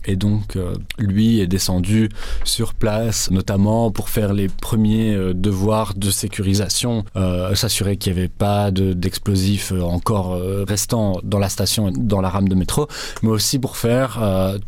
Et 0.08 0.16
donc, 0.16 0.56
euh, 0.56 0.74
lui 0.98 1.40
est 1.40 1.48
descendu 1.48 2.10
sur 2.44 2.74
place, 2.74 3.32
notamment 3.32 3.92
pour 3.92 4.10
faire 4.10 4.34
les 4.34 4.48
premiers 4.48 5.14
euh, 5.14 5.34
devoirs 5.34 5.94
de 5.96 6.12
sécurisation, 6.12 7.06
euh, 7.16 7.56
s'assurer 7.56 7.98
qu'il 7.98 8.14
n'y 8.14 8.20
avait 8.20 8.28
pas 8.28 8.72
d'explosifs 8.72 9.72
encore 9.72 10.38
restants 10.68 11.20
dans 11.24 11.40
la 11.40 11.50
station, 11.50 11.92
dans 11.96 12.22
la 12.22 12.30
rame 12.30 12.50
de 12.50 12.56
métro, 12.56 12.88
mais 13.24 13.30
aussi 13.30 13.60
pour 13.60 13.78
faire 13.78 14.20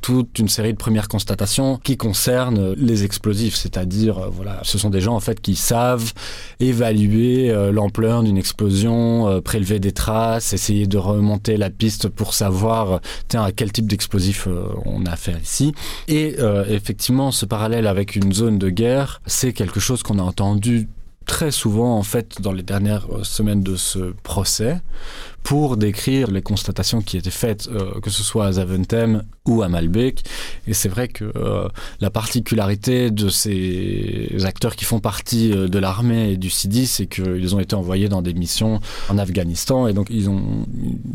toute 0.02 0.40
une 0.40 0.48
série 0.48 0.72
de 0.72 0.78
premières 0.78 1.08
constatations 1.08 1.80
qui 1.84 1.98
concernent 1.98 2.74
les 2.74 3.04
explosifs, 3.04 3.56
c'est-à-dire, 3.56 4.30
voilà, 4.32 4.60
ce 4.64 4.78
sont 4.78 4.90
des 4.90 5.02
gens 5.02 5.16
en 5.16 5.20
fait 5.20 5.42
qui 5.42 5.56
savent 5.56 6.14
évaluer 6.60 7.54
l'ampleur 7.72 8.24
d'une 8.24 8.38
explosion, 8.38 9.42
prélever 9.42 9.80
des 9.80 9.92
traces, 9.92 10.54
essayer 10.54 10.88
de 10.88 10.98
remonter 10.98 11.58
la 11.58 11.70
piste 11.70 12.08
pour 12.08 12.34
savoir, 12.34 13.02
tiens, 13.28 13.44
à 13.44 13.52
quel 13.52 13.72
type 13.72 13.88
d'explosif 13.88 14.48
on 14.86 15.06
a 15.06 15.16
fait 15.16 15.27
ici. 15.42 15.74
Et 16.08 16.36
euh, 16.40 16.66
effectivement, 16.68 17.32
ce 17.32 17.46
parallèle 17.46 17.88
avec 17.88 18.16
une 18.16 18.34
zone 18.34 18.58
de 18.58 18.70
guerre, 18.70 19.22
c'est 19.26 19.54
quelque 19.54 19.80
chose 19.80 20.04
qu'on 20.04 20.20
a 20.20 20.24
entendu 20.24 20.88
très 21.26 21.52
souvent 21.52 21.98
en 21.98 22.04
fait 22.04 22.42
dans 22.42 22.54
les 22.54 22.64
dernières 22.64 23.06
semaines 23.24 23.62
de 23.62 23.76
ce 23.76 24.14
procès 24.24 24.80
pour 25.44 25.78
décrire 25.78 26.30
les 26.30 26.42
constatations 26.42 27.02
qui 27.02 27.16
étaient 27.16 27.30
faites, 27.30 27.70
euh, 27.72 28.02
que 28.02 28.10
ce 28.10 28.22
soit 28.22 28.48
à 28.48 28.52
Zaventem 28.52 29.24
ou 29.46 29.62
à 29.62 29.70
Malbec. 29.70 30.24
Et 30.68 30.74
c'est 30.74 30.90
vrai 30.90 31.08
que 31.08 31.24
euh, 31.38 31.70
la 32.02 32.10
particularité 32.10 33.12
de 33.12 33.30
ces 33.30 34.30
acteurs 34.44 34.76
qui 34.76 34.84
font 34.84 35.00
partie 35.00 35.54
euh, 35.54 35.70
de 35.70 35.80
l'armée 35.80 36.32
et 36.32 36.38
du 36.38 36.50
CIDI, 36.50 36.86
c'est 36.86 37.08
qu'ils 37.08 37.56
ont 37.56 37.62
été 37.62 37.76
envoyés 37.76 38.10
dans 38.10 38.22
des 38.22 38.34
missions 38.34 38.82
en 39.08 39.18
Afghanistan 39.18 39.88
et 39.88 39.94
donc 39.94 40.08
ils 40.10 40.30
ont 40.30 40.66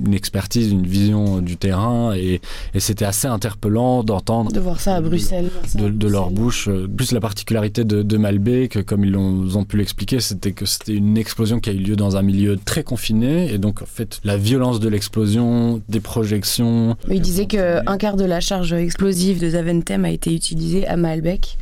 une 0.06 0.14
expertise, 0.14 0.70
une 0.70 0.86
vision 0.86 1.40
du 1.40 1.58
terrain 1.58 2.14
et, 2.14 2.40
et 2.72 2.80
c'était 2.80 3.04
assez 3.04 3.28
interpellant 3.28 4.02
d'entendre... 4.02 4.50
De 4.50 4.60
voir 4.60 4.80
ça 4.80 4.96
à 4.96 5.00
Bruxelles. 5.02 5.50
De, 5.74 6.08
leur 6.08 6.30
bouche. 6.30 6.70
Plus 6.96 7.12
la 7.12 7.20
particularité 7.20 7.84
de, 7.84 8.02
de 8.02 8.16
Malbec, 8.16 8.82
comme 8.86 9.04
ils 9.04 9.16
ont, 9.16 9.56
ont 9.56 9.64
pu 9.64 9.76
l'expliquer, 9.76 10.20
c'était 10.20 10.52
que 10.52 10.64
c'était 10.64 10.94
une 10.94 11.18
explosion 11.18 11.60
qui 11.60 11.70
a 11.70 11.72
eu 11.74 11.78
lieu 11.78 11.96
dans 11.96 12.16
un 12.16 12.22
milieu 12.22 12.56
très 12.56 12.82
confiné 12.82 13.52
et 13.52 13.58
donc 13.58 13.82
en 13.82 13.86
fait 13.86 14.11
la 14.24 14.36
violence 14.36 14.80
de 14.80 14.88
l'explosion, 14.88 15.82
des 15.88 16.00
projections. 16.00 16.96
Il 17.08 17.20
disait 17.20 17.46
qu'un 17.46 17.98
quart 17.98 18.16
de 18.16 18.24
la 18.24 18.40
charge 18.40 18.72
explosive 18.72 19.40
de 19.40 19.50
Zaventem 19.50 20.04
a 20.04 20.10
été 20.10 20.34
utilisée 20.34 20.86
à 20.86 20.96
Malbec 20.96 21.58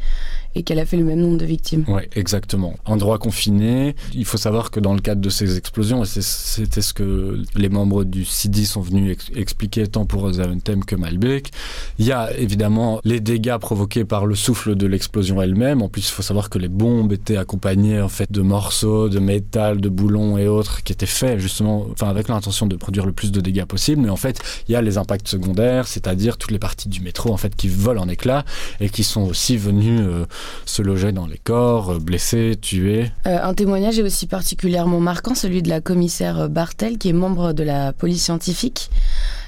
et 0.54 0.62
qu'elle 0.62 0.78
a 0.78 0.86
fait 0.86 0.96
le 0.96 1.04
même 1.04 1.20
nombre 1.20 1.38
de 1.38 1.44
victimes. 1.44 1.84
Oui, 1.88 2.02
exactement. 2.14 2.74
Endroit 2.84 3.18
confiné, 3.18 3.94
il 4.14 4.24
faut 4.24 4.36
savoir 4.36 4.70
que 4.70 4.80
dans 4.80 4.94
le 4.94 5.00
cadre 5.00 5.20
de 5.20 5.30
ces 5.30 5.56
explosions, 5.56 6.02
et 6.02 6.06
c'était 6.06 6.82
ce 6.82 6.92
que 6.92 7.42
les 7.54 7.68
membres 7.68 8.04
du 8.04 8.24
CIDI 8.24 8.66
sont 8.66 8.80
venus 8.80 9.16
expliquer 9.34 9.86
tant 9.86 10.06
pour 10.06 10.32
Zaventem 10.32 10.84
que 10.84 10.96
Malbec, 10.96 11.50
il 11.98 12.06
y 12.06 12.12
a 12.12 12.36
évidemment 12.36 13.00
les 13.04 13.20
dégâts 13.20 13.58
provoqués 13.58 14.04
par 14.04 14.26
le 14.26 14.34
souffle 14.34 14.74
de 14.74 14.86
l'explosion 14.86 15.40
elle-même. 15.40 15.82
En 15.82 15.88
plus, 15.88 16.08
il 16.08 16.12
faut 16.12 16.22
savoir 16.22 16.50
que 16.50 16.58
les 16.58 16.68
bombes 16.68 17.12
étaient 17.12 17.36
accompagnées 17.36 18.00
en 18.00 18.08
fait 18.08 18.30
de 18.30 18.42
morceaux, 18.42 19.08
de 19.08 19.18
métal, 19.18 19.80
de 19.80 19.88
boulons 19.88 20.38
et 20.38 20.48
autres 20.48 20.82
qui 20.82 20.92
étaient 20.92 21.06
faits 21.06 21.38
justement, 21.38 21.86
avec 22.00 22.28
l'intention 22.28 22.66
de 22.66 22.76
produire 22.76 23.06
le 23.06 23.12
plus 23.12 23.32
de 23.32 23.40
dégâts 23.40 23.64
possible. 23.64 24.02
Mais 24.02 24.10
en 24.10 24.16
fait, 24.16 24.40
il 24.68 24.72
y 24.72 24.76
a 24.76 24.82
les 24.82 24.98
impacts 24.98 25.28
secondaires, 25.28 25.86
c'est-à-dire 25.86 26.36
toutes 26.36 26.50
les 26.50 26.58
parties 26.58 26.88
du 26.88 27.00
métro 27.00 27.32
en 27.32 27.36
fait 27.36 27.54
qui 27.54 27.68
volent 27.68 28.02
en 28.02 28.08
éclats 28.08 28.44
et 28.80 28.88
qui 28.88 29.04
sont 29.04 29.22
aussi 29.22 29.56
venus 29.56 30.00
euh, 30.02 30.26
se 30.66 30.82
loger 30.82 31.12
dans 31.12 31.26
les 31.26 31.38
corps, 31.38 31.92
euh, 31.92 31.98
blessés, 31.98 32.56
tués. 32.60 33.10
Euh, 33.26 33.38
un 33.42 33.54
témoignage 33.54 33.98
est 33.98 34.02
aussi 34.02 34.26
particulièrement 34.26 35.00
marquant, 35.00 35.34
celui 35.34 35.62
de 35.62 35.68
la 35.68 35.80
commissaire 35.80 36.48
Bartel, 36.48 36.98
qui 36.98 37.08
est 37.08 37.12
membre 37.12 37.52
de 37.52 37.62
la 37.62 37.92
police 37.92 38.24
scientifique. 38.24 38.90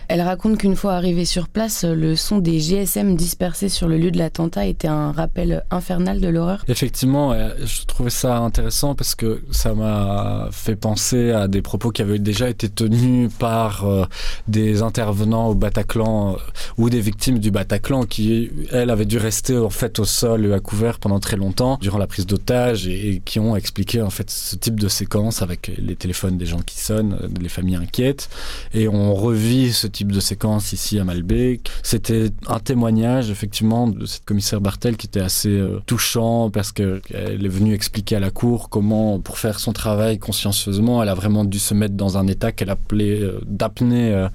Elle 0.08 0.20
raconte 0.20 0.58
qu'une 0.58 0.76
fois 0.76 0.94
arrivée 0.94 1.24
sur 1.24 1.48
place, 1.48 1.84
le 1.84 2.16
son 2.16 2.38
des 2.38 2.60
GSM 2.60 3.16
dispersés 3.16 3.68
sur 3.68 3.88
le 3.88 3.98
lieu 3.98 4.10
de 4.10 4.18
l'attentat 4.18 4.66
était 4.66 4.88
un 4.88 5.12
rappel 5.12 5.64
infernal 5.70 6.20
de 6.20 6.28
l'horreur. 6.28 6.64
Effectivement, 6.68 7.34
je 7.34 7.84
trouvais 7.84 8.10
ça 8.10 8.38
intéressant 8.38 8.94
parce 8.94 9.14
que 9.14 9.42
ça 9.50 9.74
m'a 9.74 10.48
fait 10.50 10.76
penser 10.76 11.30
à 11.30 11.48
des 11.48 11.62
propos 11.62 11.90
qui 11.90 12.02
avaient 12.02 12.18
déjà 12.18 12.48
été 12.48 12.68
tenus 12.68 13.30
par 13.38 13.84
euh, 13.84 14.04
des 14.48 14.82
intervenants 14.82 15.48
au 15.48 15.54
Bataclan 15.54 16.34
euh, 16.34 16.36
ou 16.78 16.90
des 16.90 17.00
victimes 17.00 17.38
du 17.38 17.50
Bataclan 17.50 18.04
qui, 18.04 18.50
elles, 18.70 18.90
avaient 18.90 19.06
dû 19.06 19.18
rester 19.18 19.56
en 19.56 19.70
fait 19.70 19.98
au 19.98 20.04
sol 20.04 20.46
et 20.46 20.52
à 20.52 20.60
couvert 20.60 20.98
pendant 20.98 21.20
très 21.20 21.36
longtemps 21.36 21.78
durant 21.80 21.98
la 21.98 22.06
prise 22.06 22.26
d'otages 22.26 22.86
et, 22.86 23.22
qui 23.24 23.38
ont 23.38 23.56
expliqué 23.56 24.02
en 24.02 24.10
fait 24.10 24.30
ce 24.30 24.56
type 24.56 24.78
de 24.78 24.88
séquence 24.88 25.42
avec 25.42 25.72
les 25.78 25.96
téléphones 25.96 26.38
des 26.38 26.46
gens 26.46 26.60
qui 26.60 26.78
sonnent, 26.78 27.18
les 27.40 27.48
familles 27.48 27.76
inquiètes 27.76 28.28
et 28.74 28.88
on 28.88 29.14
revit 29.14 29.72
ce 29.72 29.86
type 29.92 30.10
de 30.10 30.20
séquence 30.20 30.72
ici 30.72 30.98
à 30.98 31.04
Malbec. 31.04 31.70
C'était 31.82 32.30
un 32.48 32.58
témoignage 32.58 33.30
effectivement 33.30 33.86
de 33.86 34.06
cette 34.06 34.24
commissaire 34.24 34.60
Bartel 34.60 34.96
qui 34.96 35.06
était 35.06 35.20
assez 35.20 35.50
euh, 35.50 35.80
touchant 35.86 36.50
parce 36.50 36.72
qu'elle 36.72 37.02
est 37.12 37.48
venue 37.48 37.74
expliquer 37.74 38.16
à 38.16 38.20
la 38.20 38.30
cour 38.30 38.68
comment, 38.70 39.20
pour 39.20 39.38
faire 39.38 39.60
son 39.60 39.72
travail 39.72 40.18
consciencieusement, 40.18 41.02
elle 41.02 41.08
a 41.08 41.14
vraiment 41.14 41.44
dû 41.44 41.58
se 41.58 41.74
mettre 41.74 41.94
dans 41.94 42.18
un 42.18 42.26
état 42.26 42.52
qu'elle 42.52 42.70
appelait 42.70 43.20
euh, 43.20 43.40
d'apnée 43.46 44.12
euh, 44.12 44.28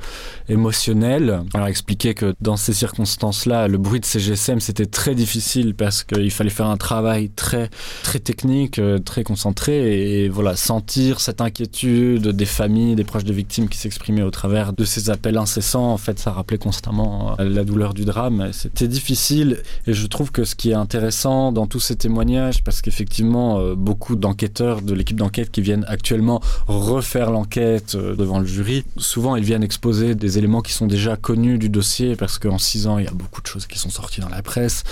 émotionnelle. 0.47 1.41
Elle 1.53 1.61
a 1.61 1.69
expliqué 1.69 2.13
que 2.13 2.35
dans 2.39 2.57
ces 2.57 2.73
circonstances-là, 2.73 3.67
le 3.67 3.77
bruit 3.77 3.99
de 3.99 4.05
ces 4.05 4.19
GSM 4.19 4.59
c'était 4.59 4.85
très 4.85 5.15
difficile 5.15 5.73
parce 5.75 6.03
qu'il 6.03 6.31
fallait 6.31 6.49
faire 6.49 6.67
un 6.67 6.77
travail 6.77 7.29
très 7.29 7.69
très 8.03 8.19
technique, 8.19 8.79
très 9.03 9.23
concentré 9.23 10.23
et 10.23 10.29
voilà 10.29 10.55
sentir 10.55 11.19
cette 11.19 11.41
inquiétude 11.41 12.27
des 12.29 12.45
familles, 12.45 12.95
des 12.95 13.03
proches 13.03 13.23
de 13.23 13.33
victimes 13.33 13.69
qui 13.69 13.77
s'exprimaient 13.77 14.21
au 14.21 14.31
travers 14.31 14.73
de 14.73 14.85
ces 14.85 15.09
appels 15.09 15.37
incessants. 15.47 15.93
En 15.93 15.97
fait, 15.97 16.19
ça 16.19 16.31
rappelait 16.31 16.57
constamment 16.57 17.35
euh, 17.39 17.47
la 17.47 17.63
douleur 17.63 17.93
du 17.93 18.03
drame. 18.03 18.49
C'était 18.51 18.89
difficile 18.89 19.63
et 19.87 19.93
je 19.93 20.05
trouve 20.07 20.31
que 20.31 20.43
ce 20.43 20.55
qui 20.55 20.71
est 20.71 20.73
intéressant 20.73 21.53
dans 21.53 21.67
tous 21.67 21.79
ces 21.79 21.95
témoignages, 21.95 22.63
parce 22.63 22.81
qu'effectivement, 22.81 23.59
euh, 23.59 23.75
beaucoup 23.75 24.17
d'enquêteurs 24.17 24.81
de 24.81 24.93
l'équipe 24.93 25.17
d'enquête 25.17 25.49
qui 25.49 25.61
viennent 25.61 25.85
actuellement 25.87 26.41
refaire 26.67 27.31
l'enquête 27.31 27.95
euh, 27.95 28.15
devant 28.15 28.39
le 28.39 28.45
jury, 28.45 28.83
souvent 28.97 29.37
ils 29.37 29.45
viennent 29.45 29.63
exposer 29.63 30.15
des 30.15 30.37
éléments 30.37 30.61
qui 30.61 30.73
sont 30.73 30.87
déjà 30.87 31.15
connus 31.15 31.57
du 31.57 31.69
dossier, 31.69 32.17
parce 32.17 32.37
qu'en 32.39 32.57
six 32.57 32.85
ans, 32.87 32.97
il 32.97 33.05
y 33.05 33.07
a 33.07 33.11
beaucoup 33.11 33.41
de 33.41 33.47
choses 33.47 33.67
qui 33.67 33.79
sont 33.79 33.89
sorties 33.89 34.19
dans 34.19 34.29
la 34.29 34.41
presse, 34.41 34.83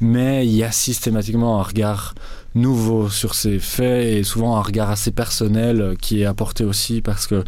mais 0.00 0.46
il 0.46 0.54
y 0.54 0.62
a 0.62 0.70
systématiquement 0.70 1.58
un 1.58 1.62
regard 1.64 2.14
nouveau 2.54 3.08
sur 3.08 3.34
ces 3.34 3.58
faits 3.58 4.06
et 4.06 4.22
souvent 4.22 4.56
un 4.56 4.62
regard 4.62 4.90
assez 4.90 5.10
personnel 5.10 5.96
qui 6.00 6.22
est 6.22 6.24
apporté 6.24 6.64
aussi 6.64 7.00
parce 7.00 7.26
que 7.26 7.42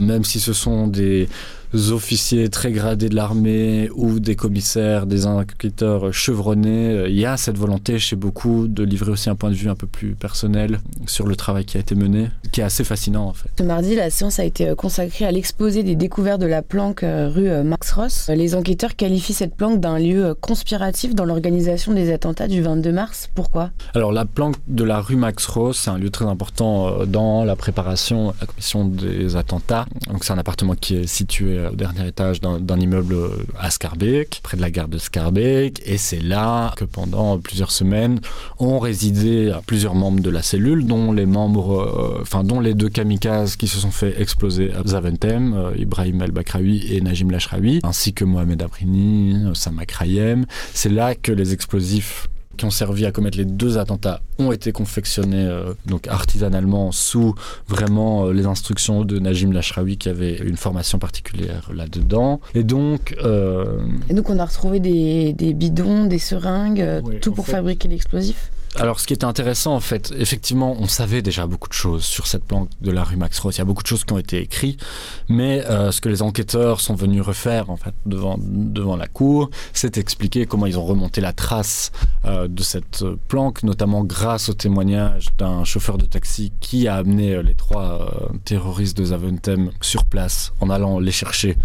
même 0.00 0.24
si 0.24 0.40
ce 0.40 0.52
sont 0.52 0.88
des 0.88 1.28
officiers 1.74 2.48
très 2.48 2.72
gradés 2.72 3.08
de 3.08 3.14
l'armée 3.14 3.90
ou 3.94 4.20
des 4.20 4.36
commissaires, 4.36 5.06
des 5.06 5.26
enquêteurs 5.26 6.12
chevronnés, 6.12 6.90
euh, 6.90 7.08
il 7.08 7.18
y 7.18 7.26
a 7.26 7.36
cette 7.36 7.58
volonté 7.58 7.98
chez 7.98 8.16
beaucoup 8.16 8.68
de 8.68 8.82
livrer 8.82 9.12
aussi 9.12 9.28
un 9.28 9.34
point 9.34 9.50
de 9.50 9.54
vue 9.54 9.68
un 9.68 9.74
peu 9.74 9.86
plus 9.86 10.14
personnel 10.14 10.80
sur 11.06 11.26
le 11.26 11.36
travail 11.36 11.64
qui 11.64 11.76
a 11.76 11.80
été 11.80 11.94
mené, 11.94 12.28
qui 12.52 12.60
est 12.60 12.64
assez 12.64 12.84
fascinant 12.84 13.26
en 13.26 13.32
fait. 13.32 13.50
Ce 13.58 13.62
mardi, 13.62 13.94
la 13.94 14.10
séance 14.10 14.38
a 14.38 14.44
été 14.44 14.68
euh, 14.68 14.74
consacrée 14.74 15.26
à 15.26 15.30
l'exposé 15.30 15.82
des 15.82 15.94
découvertes 15.94 16.40
de 16.40 16.46
la 16.46 16.62
planque 16.62 17.02
euh, 17.02 17.28
rue 17.28 17.48
Max 17.64 17.92
Ross. 17.92 18.30
Les 18.34 18.54
enquêteurs 18.54 18.96
qualifient 18.96 19.34
cette 19.34 19.54
planque 19.54 19.80
d'un 19.80 19.98
lieu 19.98 20.34
conspiratif 20.40 21.14
dans 21.14 21.24
l'organisation 21.24 21.92
des 21.92 22.12
attentats 22.12 22.48
du 22.48 22.62
22 22.62 22.92
mars. 22.92 23.30
Pourquoi? 23.34 23.70
Alors 23.94 24.12
la 24.12 24.24
planque 24.24 24.56
de 24.68 24.84
la 24.84 25.00
rue 25.00 25.16
Max 25.16 25.46
Ross, 25.46 25.78
c'est 25.84 25.90
un 25.90 25.98
lieu 25.98 26.10
très 26.10 26.24
important 26.24 27.04
dans 27.06 27.44
la 27.44 27.56
préparation, 27.56 28.34
la 28.40 28.46
commission 28.46 28.84
des 28.84 29.36
attentats. 29.36 29.86
Donc 30.08 30.24
c'est 30.24 30.32
un 30.32 30.38
appartement 30.38 30.74
qui 30.74 30.96
est 30.96 31.06
situé 31.06 31.57
au 31.72 31.74
dernier 31.74 32.08
étage 32.08 32.40
d'un 32.40 32.80
immeuble 32.80 33.16
à 33.58 33.70
Scarbeck, 33.70 34.40
près 34.42 34.56
de 34.56 34.62
la 34.62 34.70
gare 34.70 34.88
de 34.88 34.98
Scarbeck. 34.98 35.82
Et 35.86 35.98
c'est 35.98 36.20
là 36.20 36.72
que 36.76 36.84
pendant 36.84 37.38
plusieurs 37.38 37.70
semaines 37.70 38.20
ont 38.58 38.78
résidé 38.78 39.52
plusieurs 39.66 39.94
membres 39.94 40.20
de 40.20 40.30
la 40.30 40.42
cellule, 40.42 40.86
dont 40.86 41.12
les 41.12 41.26
membres, 41.26 41.80
euh, 41.80 42.18
enfin, 42.22 42.44
dont 42.44 42.60
les 42.60 42.74
deux 42.74 42.88
kamikazes 42.88 43.56
qui 43.56 43.68
se 43.68 43.78
sont 43.78 43.90
fait 43.90 44.20
exploser 44.20 44.72
à 44.72 44.86
Zaventem, 44.86 45.54
euh, 45.54 45.72
Ibrahim 45.76 46.22
El-Bakraoui 46.22 46.94
et 46.94 47.00
Najim 47.00 47.30
Lashraoui, 47.30 47.80
ainsi 47.82 48.12
que 48.12 48.24
Mohamed 48.24 48.62
Abrini, 48.62 49.54
Sama 49.54 49.86
Krayem. 49.86 50.46
C'est 50.74 50.90
là 50.90 51.14
que 51.14 51.32
les 51.32 51.52
explosifs 51.52 52.28
qui 52.58 52.66
ont 52.66 52.70
servi 52.70 53.06
à 53.06 53.12
commettre 53.12 53.38
les 53.38 53.46
deux 53.46 53.78
attentats 53.78 54.20
ont 54.38 54.52
été 54.52 54.72
confectionnés 54.72 55.46
euh, 55.46 55.72
donc 55.86 56.06
artisanalement 56.08 56.92
sous 56.92 57.34
vraiment 57.68 58.26
euh, 58.26 58.32
les 58.32 58.44
instructions 58.44 59.04
de 59.04 59.18
Najim 59.18 59.52
Lashraoui 59.52 59.96
qui 59.96 60.10
avait 60.10 60.36
une 60.36 60.56
formation 60.56 60.98
particulière 60.98 61.70
là-dedans. 61.72 62.40
Et 62.54 62.64
donc... 62.64 63.16
Euh, 63.24 63.78
Et 64.10 64.14
donc 64.14 64.28
on 64.28 64.38
a 64.38 64.44
retrouvé 64.44 64.80
des, 64.80 65.32
bidons, 65.54 66.04
des 66.04 66.18
seringues, 66.18 67.02
tout 67.22 67.32
pour 67.32 67.46
fabriquer 67.46 67.88
l'explosif? 67.88 68.50
Alors, 68.80 69.00
ce 69.00 69.08
qui 69.08 69.12
était 69.12 69.24
intéressant, 69.24 69.74
en 69.74 69.80
fait, 69.80 70.12
effectivement, 70.16 70.76
on 70.78 70.86
savait 70.86 71.20
déjà 71.20 71.48
beaucoup 71.48 71.68
de 71.68 71.74
choses 71.74 72.04
sur 72.04 72.28
cette 72.28 72.44
planque 72.44 72.68
de 72.80 72.92
la 72.92 73.02
rue 73.02 73.16
Max 73.16 73.36
Ross. 73.40 73.56
Il 73.56 73.58
y 73.58 73.62
a 73.62 73.64
beaucoup 73.64 73.82
de 73.82 73.88
choses 73.88 74.04
qui 74.04 74.12
ont 74.12 74.18
été 74.18 74.38
écrites, 74.38 74.80
mais 75.28 75.64
euh, 75.64 75.90
ce 75.90 76.00
que 76.00 76.08
les 76.08 76.22
enquêteurs 76.22 76.80
sont 76.80 76.94
venus 76.94 77.22
refaire, 77.22 77.70
en 77.70 77.76
fait, 77.76 77.94
devant, 78.06 78.38
devant 78.40 78.94
la 78.94 79.08
cour, 79.08 79.50
c'est 79.72 79.98
expliquer 79.98 80.46
comment 80.46 80.66
ils 80.66 80.78
ont 80.78 80.84
remonté 80.84 81.20
la 81.20 81.32
trace 81.32 81.90
euh, 82.24 82.46
de 82.46 82.62
cette 82.62 83.04
planque, 83.26 83.64
notamment 83.64 84.04
grâce 84.04 84.48
au 84.48 84.54
témoignage 84.54 85.26
d'un 85.38 85.64
chauffeur 85.64 85.98
de 85.98 86.04
taxi 86.04 86.52
qui 86.60 86.86
a 86.86 86.94
amené 86.94 87.34
euh, 87.34 87.42
les 87.42 87.56
trois 87.56 88.30
terroristes 88.44 88.96
de 88.96 89.06
Zaventem 89.06 89.70
sur 89.80 90.04
place 90.04 90.52
en 90.60 90.70
allant 90.70 91.00
les 91.00 91.10
chercher 91.10 91.56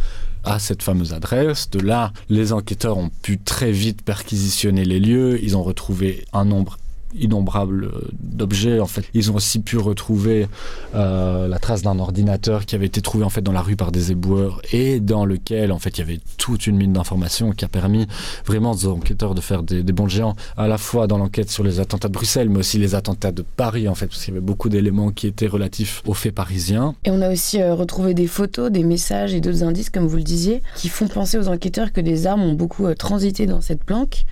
à 0.43 0.57
cette 0.57 0.81
fameuse 0.81 1.13
adresse. 1.13 1.69
De 1.69 1.79
là, 1.79 2.11
les 2.29 2.53
enquêteurs 2.53 2.97
ont 2.97 3.09
pu 3.21 3.37
très 3.37 3.71
vite 3.71 4.01
perquisitionner 4.01 4.83
les 4.83 4.99
lieux. 4.99 5.39
Ils 5.43 5.55
ont 5.55 5.63
retrouvé 5.63 6.25
un 6.33 6.45
nombre 6.45 6.77
innombrables 7.19 7.91
d'objets. 8.13 8.79
En 8.79 8.87
fait, 8.87 9.03
ils 9.13 9.31
ont 9.31 9.35
aussi 9.35 9.59
pu 9.59 9.77
retrouver 9.77 10.47
euh, 10.95 11.47
la 11.47 11.59
trace 11.59 11.81
d'un 11.81 11.99
ordinateur 11.99 12.65
qui 12.65 12.75
avait 12.75 12.85
été 12.85 13.01
trouvé 13.01 13.23
en 13.23 13.29
fait 13.29 13.41
dans 13.41 13.51
la 13.51 13.61
rue 13.61 13.75
par 13.75 13.91
des 13.91 14.11
éboueurs 14.11 14.61
et 14.71 14.99
dans 14.99 15.25
lequel 15.25 15.71
en 15.71 15.79
fait 15.79 15.97
il 15.97 15.99
y 15.99 16.03
avait 16.03 16.19
toute 16.37 16.67
une 16.67 16.77
mine 16.77 16.93
d'informations 16.93 17.51
qui 17.51 17.65
a 17.65 17.67
permis 17.67 18.07
vraiment 18.45 18.71
aux 18.71 18.87
enquêteurs 18.87 19.35
de 19.35 19.41
faire 19.41 19.63
des, 19.63 19.83
bons 19.83 20.07
géants 20.07 20.35
à 20.57 20.67
la 20.67 20.77
fois 20.77 21.07
dans 21.07 21.17
l'enquête 21.17 21.49
sur 21.49 21.63
les 21.63 21.79
attentats 21.79 22.07
de 22.07 22.13
Bruxelles, 22.13 22.49
mais 22.49 22.59
aussi 22.59 22.77
les 22.77 22.95
attentats 22.95 23.31
de 23.31 23.43
Paris 23.43 23.87
en 23.87 23.95
fait, 23.95 24.07
parce 24.07 24.23
qu'il 24.23 24.33
y 24.33 24.37
avait 24.37 24.45
beaucoup 24.45 24.69
d'éléments 24.69 25.11
qui 25.11 25.27
étaient 25.27 25.47
relatifs 25.47 26.01
aux 26.05 26.13
faits 26.13 26.33
parisiens. 26.33 26.95
Et 27.05 27.11
on 27.11 27.21
a 27.21 27.31
aussi 27.31 27.61
euh, 27.61 27.73
retrouvé 27.73 28.13
des 28.13 28.27
photos, 28.27 28.71
des 28.71 28.83
messages 28.83 29.33
et 29.33 29.41
d'autres 29.41 29.63
indices, 29.63 29.89
comme 29.89 30.07
vous 30.07 30.17
le 30.17 30.23
disiez, 30.23 30.61
qui 30.75 30.89
font 30.89 31.07
penser 31.07 31.37
aux 31.37 31.47
enquêteurs 31.47 31.91
que 31.91 32.01
des 32.01 32.27
armes 32.27 32.43
ont 32.43 32.53
beaucoup 32.53 32.85
euh, 32.85 32.95
transité 32.95 33.45
dans 33.45 33.61
cette 33.61 33.83
planque 33.83 34.25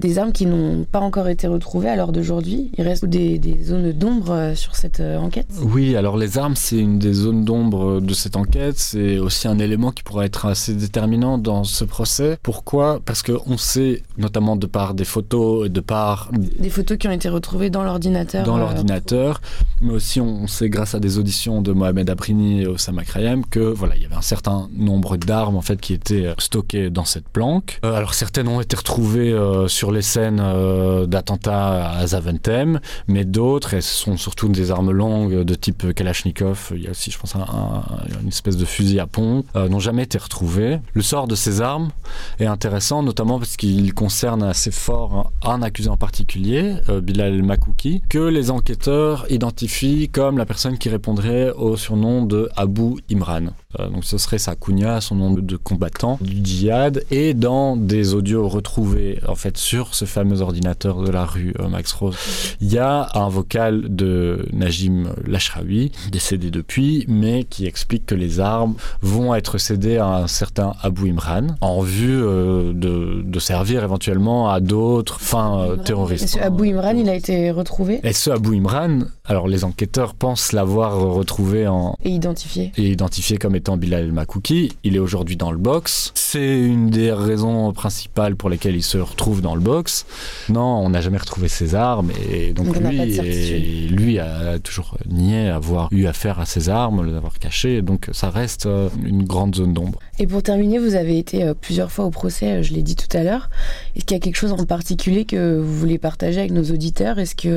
des 0.00 0.18
armes 0.18 0.32
qui 0.32 0.46
n'ont 0.46 0.84
pas 0.84 1.00
encore 1.00 1.28
été 1.28 1.46
retrouvées 1.46 1.88
à 1.88 1.96
l'heure 1.96 2.12
d'aujourd'hui. 2.12 2.70
Il 2.76 2.84
reste 2.84 3.04
des, 3.04 3.40
zones 3.62 3.92
d'ombre 3.92 4.30
euh, 4.32 4.54
sur 4.54 4.76
cette 4.76 5.00
euh, 5.00 5.18
enquête 5.18 5.46
Oui, 5.62 5.96
alors 5.96 6.16
les 6.16 6.38
armes, 6.38 6.56
c'est 6.56 6.78
une 6.78 6.98
des 6.98 7.12
zones 7.12 7.44
d'ombre 7.44 8.00
de 8.00 8.14
cette 8.14 8.36
enquête. 8.36 8.78
C'est 8.78 9.18
aussi 9.18 9.48
un 9.48 9.58
élément 9.58 9.90
qui 9.90 10.02
pourrait 10.02 10.26
être 10.26 10.46
assez 10.46 10.74
déterminant 10.74 11.38
dans 11.38 11.64
ce 11.64 11.84
procès. 11.84 12.38
Pourquoi? 12.42 13.00
Parce 13.04 13.22
qu'on 13.22 13.56
sait, 13.56 14.02
notamment 14.18 14.56
de 14.56 14.66
par 14.66 14.94
des 14.94 15.04
photos, 15.04 15.70
de 15.70 15.80
par... 15.80 16.30
Des 16.32 16.70
photos 16.70 16.98
qui 16.98 17.08
ont 17.08 17.12
été 17.12 17.28
retrouvées 17.28 17.70
dans 17.70 17.84
l'ordinateur. 17.84 18.44
Dans 18.44 18.56
euh, 18.56 18.60
l'ordinateur. 18.60 19.40
mais 19.80 19.92
aussi 19.92 20.20
on 20.20 20.46
sait 20.46 20.68
grâce 20.68 20.94
à 20.94 21.00
des 21.00 21.18
auditions 21.18 21.62
de 21.62 21.72
Mohamed 21.72 22.08
Abrini 22.10 22.62
et 22.62 22.66
Osama 22.66 23.04
Krayem 23.04 23.44
que 23.44 23.60
voilà, 23.60 23.96
il 23.96 24.02
y 24.02 24.06
avait 24.06 24.14
un 24.14 24.22
certain 24.22 24.68
nombre 24.76 25.16
d'armes 25.16 25.56
en 25.56 25.60
fait 25.60 25.80
qui 25.80 25.92
étaient 25.92 26.32
stockées 26.38 26.90
dans 26.90 27.04
cette 27.04 27.28
planque. 27.28 27.80
Euh, 27.84 27.94
alors 27.94 28.14
certaines 28.14 28.48
ont 28.48 28.60
été 28.60 28.76
retrouvées 28.76 29.32
euh, 29.32 29.68
sur 29.68 29.83
les 29.92 30.02
scènes 30.02 30.40
euh, 30.42 31.06
d'attentats 31.06 31.90
à 31.90 32.06
Zaventem, 32.06 32.80
mais 33.08 33.24
d'autres, 33.24 33.74
elles 33.74 33.82
sont 33.82 34.16
surtout 34.16 34.48
des 34.48 34.70
armes 34.70 34.90
longues 34.90 35.42
de 35.42 35.54
type 35.54 35.94
Kalachnikov. 35.94 36.72
Il 36.74 36.82
y 36.82 36.86
a 36.86 36.90
aussi, 36.90 37.10
je 37.10 37.18
pense, 37.18 37.34
une 37.34 38.28
espèce 38.28 38.56
de 38.56 38.64
fusil 38.64 39.00
à 39.00 39.06
pompe, 39.06 39.46
n'ont 39.54 39.80
jamais 39.80 40.02
été 40.02 40.18
retrouvées. 40.18 40.80
Le 40.92 41.02
sort 41.02 41.26
de 41.26 41.34
ces 41.34 41.60
armes 41.60 41.90
est 42.38 42.46
intéressant, 42.46 43.02
notamment 43.02 43.38
parce 43.38 43.56
qu'il 43.56 43.94
concerne 43.94 44.42
assez 44.42 44.70
fort 44.70 45.32
un 45.42 45.62
accusé 45.62 45.88
en 45.88 45.96
particulier, 45.96 46.74
Bilal 47.02 47.42
Makouki, 47.42 48.02
que 48.08 48.18
les 48.18 48.50
enquêteurs 48.50 49.26
identifient 49.30 50.08
comme 50.08 50.38
la 50.38 50.46
personne 50.46 50.78
qui 50.78 50.88
répondrait 50.88 51.50
au 51.52 51.76
surnom 51.76 52.24
de 52.24 52.48
Abu 52.56 52.96
Imran. 53.10 53.46
Euh, 53.80 53.88
donc 53.88 54.04
ce 54.04 54.18
serait 54.18 54.38
sa 54.38 54.54
kunya, 54.54 55.00
son 55.00 55.16
nom 55.16 55.30
de 55.32 55.56
combattant 55.56 56.18
du 56.20 56.44
djihad. 56.44 57.04
Et 57.10 57.34
dans 57.34 57.76
des 57.76 58.14
audios 58.14 58.48
retrouvés 58.48 59.20
en 59.26 59.34
fait 59.34 59.56
sur 59.56 59.94
ce 59.94 60.04
fameux 60.04 60.40
ordinateur 60.40 61.02
de 61.02 61.10
la 61.10 61.24
rue 61.24 61.54
euh, 61.60 61.68
Max 61.68 61.92
Rose, 61.92 62.16
il 62.60 62.72
y 62.72 62.78
a 62.78 63.08
un 63.14 63.28
vocal 63.28 63.94
de 63.94 64.46
Najim 64.52 65.08
Lashraoui, 65.26 65.92
décédé 66.10 66.50
depuis, 66.50 67.04
mais 67.08 67.44
qui 67.44 67.66
explique 67.66 68.06
que 68.06 68.14
les 68.14 68.40
armes 68.40 68.74
vont 69.02 69.34
être 69.34 69.58
cédées 69.58 69.98
à 69.98 70.06
un 70.06 70.26
certain 70.26 70.74
Abu 70.82 71.10
Imran 71.10 71.48
en 71.60 71.80
vue 71.80 72.03
euh, 72.10 72.72
de, 72.72 73.22
de, 73.22 73.38
servir 73.38 73.84
éventuellement 73.84 74.50
à 74.50 74.60
d'autres 74.60 75.20
fins 75.20 75.76
terroristes. 75.84 76.24
Et 76.24 76.26
ce 76.26 76.38
Abu 76.38 76.70
Imran, 76.70 76.96
il 76.96 77.08
a 77.08 77.14
été 77.14 77.50
retrouvé? 77.50 78.00
Et 78.02 78.12
ce 78.12 78.30
Abu 78.30 78.56
Imran, 78.56 79.00
alors 79.26 79.48
les 79.48 79.64
enquêteurs 79.64 80.14
pensent 80.14 80.52
l'avoir 80.52 81.00
retrouvé 81.00 81.66
en... 81.66 81.96
Et 82.04 82.10
identifié. 82.10 82.72
Et 82.76 82.90
identifié 82.90 83.38
comme 83.38 83.56
étant 83.56 83.78
Bilal 83.78 84.12
Makouki. 84.12 84.72
Il 84.84 84.96
est 84.96 84.98
aujourd'hui 84.98 85.36
dans 85.36 85.50
le 85.50 85.56
box. 85.56 86.12
C'est 86.14 86.60
une 86.60 86.90
des 86.90 87.10
raisons 87.10 87.72
principales 87.72 88.36
pour 88.36 88.50
lesquelles 88.50 88.76
il 88.76 88.82
se 88.82 88.98
retrouve 88.98 89.40
dans 89.40 89.54
le 89.54 89.62
box. 89.62 90.04
Non, 90.50 90.60
on 90.60 90.90
n'a 90.90 91.00
jamais 91.00 91.16
retrouvé 91.16 91.48
ses 91.48 91.74
armes 91.74 92.10
et 92.30 92.52
donc, 92.52 92.76
lui, 92.76 93.88
lui 93.88 94.18
a 94.18 94.58
toujours 94.58 94.98
nié 95.08 95.48
avoir 95.48 95.88
eu 95.90 96.04
affaire 96.04 96.38
à 96.38 96.44
ses 96.44 96.68
armes, 96.68 97.06
les 97.06 97.14
avoir 97.14 97.38
cachées. 97.38 97.80
Donc 97.80 98.10
ça 98.12 98.28
reste 98.28 98.66
euh, 98.66 98.90
une 99.02 99.24
grande 99.24 99.54
zone 99.54 99.72
d'ombre. 99.72 100.00
Et 100.18 100.26
pour 100.26 100.42
terminer, 100.42 100.78
vous 100.78 100.96
avez 100.96 101.18
été 101.18 101.44
euh, 101.44 101.54
plusieurs 101.58 101.90
fois 101.90 102.04
au 102.04 102.10
procès, 102.10 102.52
euh, 102.52 102.62
je 102.62 102.74
l'ai 102.74 102.82
dit 102.82 102.96
tout 102.96 103.16
à 103.16 103.22
l'heure. 103.22 103.48
Est-ce 103.96 104.04
qu'il 104.04 104.16
y 104.16 104.20
a 104.20 104.22
quelque 104.22 104.36
chose 104.36 104.52
en 104.52 104.66
particulier 104.66 105.24
que 105.24 105.58
vous 105.58 105.78
voulez 105.78 105.96
partager 105.96 106.40
avec 106.40 106.52
nos 106.52 106.64
auditeurs? 106.64 107.18
Est-ce 107.18 107.34
qu'il 107.34 107.54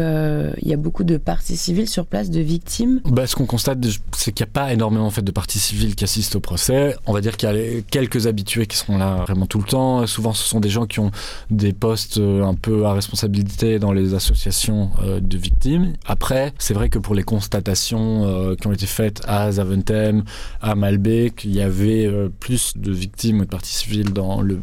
il 0.61 0.69
y 0.69 0.73
a 0.73 0.77
beaucoup 0.77 1.03
de 1.03 1.17
parties 1.17 1.56
civiles 1.57 1.89
sur 1.89 2.05
place, 2.05 2.29
de 2.29 2.39
victimes 2.39 3.01
bah, 3.05 3.27
Ce 3.27 3.35
qu'on 3.35 3.45
constate, 3.45 3.79
c'est 4.15 4.31
qu'il 4.31 4.45
n'y 4.45 4.49
a 4.49 4.53
pas 4.53 4.73
énormément 4.73 5.05
en 5.05 5.11
fait, 5.11 5.21
de 5.21 5.31
parties 5.31 5.59
civiles 5.59 5.95
qui 5.95 6.03
assistent 6.03 6.35
au 6.35 6.39
procès. 6.39 6.95
On 7.05 7.13
va 7.13 7.21
dire 7.21 7.37
qu'il 7.37 7.49
y 7.49 7.51
a 7.51 7.81
quelques 7.81 8.27
habitués 8.27 8.67
qui 8.67 8.77
sont 8.77 8.97
là 8.97 9.23
vraiment 9.23 9.45
tout 9.45 9.59
le 9.59 9.65
temps. 9.65 10.05
Souvent, 10.07 10.33
ce 10.33 10.47
sont 10.47 10.59
des 10.59 10.69
gens 10.69 10.85
qui 10.85 10.99
ont 10.99 11.11
des 11.51 11.73
postes 11.73 12.17
euh, 12.17 12.43
un 12.43 12.55
peu 12.55 12.85
à 12.85 12.93
responsabilité 12.93 13.79
dans 13.79 13.91
les 13.91 14.13
associations 14.13 14.91
euh, 15.03 15.19
de 15.19 15.37
victimes. 15.37 15.93
Après, 16.05 16.53
c'est 16.59 16.73
vrai 16.73 16.89
que 16.89 16.99
pour 16.99 17.15
les 17.15 17.23
constatations 17.23 18.25
euh, 18.25 18.55
qui 18.55 18.67
ont 18.67 18.73
été 18.73 18.85
faites 18.85 19.21
à 19.27 19.51
Zaventem, 19.51 20.23
à 20.61 20.75
Malbec, 20.75 21.43
il 21.43 21.55
y 21.55 21.61
avait 21.61 22.09
plus 22.39 22.73
de 22.75 22.91
victimes 22.91 23.39
de 23.39 23.45
parties 23.45 23.73
civiles 23.73 24.13
dans 24.13 24.41
le 24.41 24.59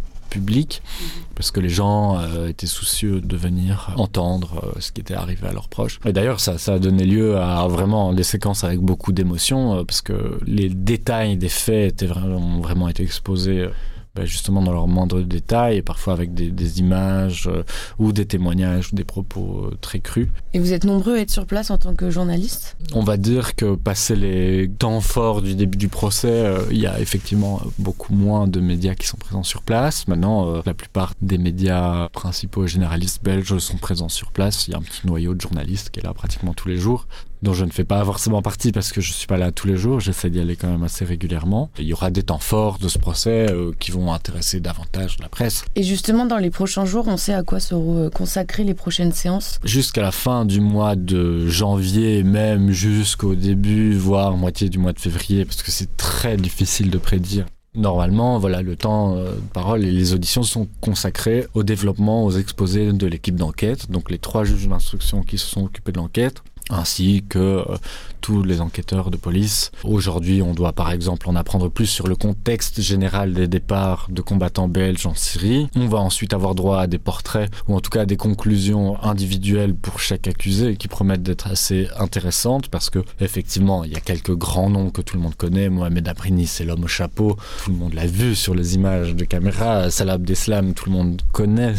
parce 1.34 1.50
que 1.50 1.60
les 1.60 1.68
gens 1.68 2.18
euh, 2.18 2.48
étaient 2.48 2.66
soucieux 2.66 3.20
de 3.20 3.36
venir 3.36 3.92
entendre 3.96 4.72
euh, 4.76 4.80
ce 4.80 4.92
qui 4.92 5.00
était 5.00 5.14
arrivé 5.14 5.46
à 5.46 5.52
leurs 5.52 5.68
proches. 5.68 6.00
Et 6.04 6.12
d'ailleurs, 6.12 6.40
ça, 6.40 6.56
a 6.66 6.78
donné 6.78 7.04
lieu 7.04 7.36
à 7.38 7.66
vraiment 7.68 8.12
des 8.12 8.22
séquences 8.22 8.64
avec 8.64 8.80
beaucoup 8.80 9.12
d'émotions, 9.12 9.78
euh, 9.78 9.84
parce 9.84 10.02
que 10.02 10.38
les 10.46 10.68
détails 10.68 11.36
des 11.36 11.48
faits 11.48 11.92
étaient 11.94 12.06
vraiment, 12.06 12.36
ont 12.36 12.60
vraiment 12.60 12.88
été 12.88 13.02
exposés 13.02 13.68
bah, 14.14 14.24
justement 14.24 14.62
dans 14.62 14.72
leurs 14.72 14.86
moindres 14.86 15.24
détails, 15.24 15.78
et 15.78 15.82
parfois 15.82 16.12
avec 16.12 16.34
des, 16.34 16.78
images 16.78 17.48
euh, 17.48 17.64
ou 17.98 18.12
des 18.12 18.26
témoignages 18.26 18.92
ou 18.92 18.96
des 18.96 19.04
propos 19.04 19.64
euh, 19.64 19.76
très 19.80 19.98
crus. 19.98 20.28
Et 20.52 20.60
vous 20.60 20.72
êtes 20.72 20.84
nombreux 20.84 21.16
à 21.16 21.20
être 21.20 21.30
sur 21.30 21.46
place 21.46 21.70
en 21.70 21.78
tant 21.78 21.94
que 21.94 22.10
journaliste? 22.10 22.76
On 22.92 23.02
va 23.02 23.16
dire 23.16 23.56
que 23.56 23.74
passé 23.74 24.14
les 24.14 24.68
temps 24.68 25.00
forts 25.00 25.42
du 25.42 25.54
début 25.56 25.78
du 25.78 25.88
procès, 25.88 26.28
euh, 26.28 26.60
il 26.70 26.78
y 26.78 26.86
a 26.86 27.00
effectivement 27.00 27.60
beaucoup 27.78 28.14
moins 28.14 28.46
de 28.46 28.60
médias 28.60 28.94
qui 28.94 29.06
sont 29.06 29.16
présents 29.16 29.42
sur 29.42 29.62
place. 29.62 30.06
Maintenant, 30.06 30.62
la 30.64 30.74
plupart 30.74 31.12
des 31.20 31.38
médias 31.38 32.08
principaux 32.10 32.64
et 32.64 32.68
généralistes 32.68 33.22
belges 33.22 33.58
sont 33.58 33.78
présents 33.78 34.08
sur 34.08 34.30
place. 34.30 34.68
Il 34.68 34.72
y 34.72 34.74
a 34.74 34.78
un 34.78 34.82
petit 34.82 35.06
noyau 35.06 35.34
de 35.34 35.40
journalistes 35.40 35.90
qui 35.90 36.00
est 36.00 36.04
là 36.04 36.14
pratiquement 36.14 36.54
tous 36.54 36.68
les 36.68 36.76
jours 36.76 37.06
dont 37.44 37.52
je 37.52 37.64
ne 37.64 37.70
fais 37.70 37.84
pas 37.84 38.04
forcément 38.04 38.42
partie 38.42 38.72
parce 38.72 38.90
que 38.90 39.00
je 39.00 39.12
suis 39.12 39.28
pas 39.28 39.36
là 39.36 39.52
tous 39.52 39.68
les 39.68 39.76
jours, 39.76 40.00
j'essaie 40.00 40.30
d'y 40.30 40.40
aller 40.40 40.56
quand 40.56 40.68
même 40.68 40.82
assez 40.82 41.04
régulièrement. 41.04 41.70
Il 41.78 41.84
y 41.84 41.92
aura 41.92 42.10
des 42.10 42.24
temps 42.24 42.38
forts 42.38 42.78
de 42.78 42.88
ce 42.88 42.98
procès 42.98 43.50
euh, 43.50 43.70
qui 43.78 43.92
vont 43.92 44.12
intéresser 44.12 44.58
davantage 44.58 45.18
la 45.20 45.28
presse. 45.28 45.64
Et 45.76 45.82
justement, 45.82 46.26
dans 46.26 46.38
les 46.38 46.50
prochains 46.50 46.86
jours, 46.86 47.06
on 47.06 47.16
sait 47.16 47.34
à 47.34 47.42
quoi 47.42 47.60
se 47.60 48.08
consacrer 48.08 48.64
les 48.64 48.74
prochaines 48.74 49.12
séances? 49.12 49.60
Jusqu'à 49.62 50.02
la 50.02 50.10
fin 50.10 50.44
du 50.44 50.60
mois 50.60 50.96
de 50.96 51.46
janvier, 51.46 52.24
même 52.24 52.70
jusqu'au 52.70 53.34
début, 53.34 53.94
voire 53.94 54.36
moitié 54.36 54.70
du 54.70 54.78
mois 54.78 54.94
de 54.94 55.00
février, 55.00 55.44
parce 55.44 55.62
que 55.62 55.70
c'est 55.70 55.96
très 55.96 56.36
difficile 56.36 56.90
de 56.90 56.98
prédire. 56.98 57.44
Normalement, 57.76 58.38
voilà, 58.38 58.62
le 58.62 58.76
temps 58.76 59.16
euh, 59.16 59.34
de 59.34 59.52
parole 59.52 59.84
et 59.84 59.90
les 59.90 60.14
auditions 60.14 60.44
sont 60.44 60.68
consacrés 60.80 61.46
au 61.54 61.64
développement, 61.64 62.24
aux 62.24 62.30
exposés 62.30 62.92
de 62.92 63.06
l'équipe 63.06 63.34
d'enquête. 63.34 63.90
Donc 63.90 64.10
les 64.10 64.18
trois 64.18 64.44
juges 64.44 64.68
d'instruction 64.68 65.22
qui 65.22 65.38
se 65.38 65.46
sont 65.46 65.64
occupés 65.64 65.92
de 65.92 65.98
l'enquête 65.98 66.42
ainsi 66.70 67.24
que 67.28 67.38
euh, 67.38 67.76
tous 68.20 68.42
les 68.42 68.62
enquêteurs 68.62 69.10
de 69.10 69.18
police. 69.18 69.70
Aujourd'hui, 69.82 70.40
on 70.40 70.54
doit 70.54 70.72
par 70.72 70.90
exemple 70.90 71.28
en 71.28 71.36
apprendre 71.36 71.68
plus 71.68 71.86
sur 71.86 72.06
le 72.06 72.16
contexte 72.16 72.80
général 72.80 73.34
des 73.34 73.48
départs 73.48 74.06
de 74.08 74.22
combattants 74.22 74.66
belges 74.66 75.04
en 75.04 75.14
Syrie. 75.14 75.68
On 75.76 75.88
va 75.88 75.98
ensuite 75.98 76.32
avoir 76.32 76.54
droit 76.54 76.80
à 76.80 76.86
des 76.86 76.98
portraits 76.98 77.52
ou 77.68 77.76
en 77.76 77.80
tout 77.80 77.90
cas 77.90 78.02
à 78.02 78.06
des 78.06 78.16
conclusions 78.16 79.02
individuelles 79.04 79.74
pour 79.74 80.00
chaque 80.00 80.26
accusé 80.26 80.76
qui 80.76 80.88
promettent 80.88 81.22
d'être 81.22 81.48
assez 81.48 81.86
intéressantes 81.98 82.68
parce 82.68 82.88
que 82.88 83.00
effectivement, 83.20 83.84
il 83.84 83.92
y 83.92 83.96
a 83.96 84.00
quelques 84.00 84.34
grands 84.34 84.70
noms 84.70 84.88
que 84.88 85.02
tout 85.02 85.16
le 85.16 85.22
monde 85.22 85.34
connaît. 85.34 85.68
Mohamed 85.68 86.08
Abrini, 86.08 86.46
c'est 86.46 86.64
l'homme 86.64 86.84
au 86.84 86.88
chapeau. 86.88 87.36
Tout 87.64 87.72
le 87.72 87.76
monde 87.76 87.92
l'a 87.92 88.06
vu 88.06 88.34
sur 88.34 88.54
les 88.54 88.74
images 88.74 89.14
de 89.14 89.24
caméra. 89.26 89.90
Salah 89.90 90.14
Abdeslam, 90.14 90.72
tout 90.72 90.86
le 90.86 90.92
monde 90.92 91.20
connaît 91.32 91.74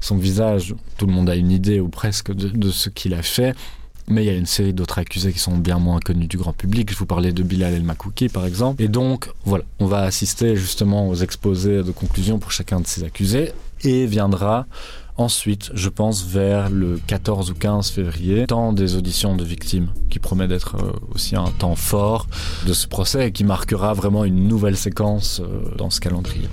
son 0.00 0.16
visage. 0.16 0.76
Tout 0.96 1.06
le 1.06 1.12
monde 1.12 1.28
a 1.28 1.34
une 1.34 1.50
idée 1.50 1.80
ou 1.80 1.88
presque 1.88 2.32
de, 2.32 2.48
de 2.48 2.70
ce 2.70 2.88
qu'il 2.88 3.14
a 3.14 3.22
fait. 3.22 3.56
Mais 4.10 4.24
il 4.24 4.26
y 4.26 4.30
a 4.30 4.36
une 4.36 4.46
série 4.46 4.72
d'autres 4.72 4.98
accusés 4.98 5.32
qui 5.32 5.38
sont 5.38 5.56
bien 5.56 5.78
moins 5.78 6.00
connus 6.00 6.26
du 6.26 6.38
grand 6.38 6.52
public. 6.52 6.90
Je 6.90 6.96
vous 6.96 7.06
parlais 7.06 7.32
de 7.32 7.42
Bilal 7.42 7.74
El 7.74 7.82
Makouki, 7.82 8.28
par 8.28 8.46
exemple. 8.46 8.82
Et 8.82 8.88
donc, 8.88 9.30
voilà, 9.44 9.64
on 9.80 9.86
va 9.86 10.00
assister 10.02 10.56
justement 10.56 11.08
aux 11.08 11.16
exposés 11.16 11.82
de 11.82 11.90
conclusion 11.92 12.38
pour 12.38 12.50
chacun 12.50 12.80
de 12.80 12.86
ces 12.86 13.04
accusés. 13.04 13.52
Et 13.84 14.06
viendra 14.06 14.66
ensuite, 15.18 15.70
je 15.74 15.88
pense, 15.88 16.24
vers 16.24 16.70
le 16.70 16.98
14 17.06 17.50
ou 17.50 17.54
15 17.54 17.90
février, 17.90 18.46
temps 18.46 18.72
des 18.72 18.96
auditions 18.96 19.36
de 19.36 19.44
victimes, 19.44 19.88
qui 20.08 20.20
promet 20.20 20.48
d'être 20.48 20.76
euh, 20.76 20.92
aussi 21.14 21.36
un 21.36 21.50
temps 21.58 21.74
fort 21.74 22.28
de 22.66 22.72
ce 22.72 22.86
procès 22.86 23.28
et 23.28 23.32
qui 23.32 23.44
marquera 23.44 23.92
vraiment 23.92 24.24
une 24.24 24.48
nouvelle 24.48 24.76
séquence 24.76 25.40
euh, 25.40 25.74
dans 25.76 25.90
ce 25.90 26.00
calendrier. 26.00 26.48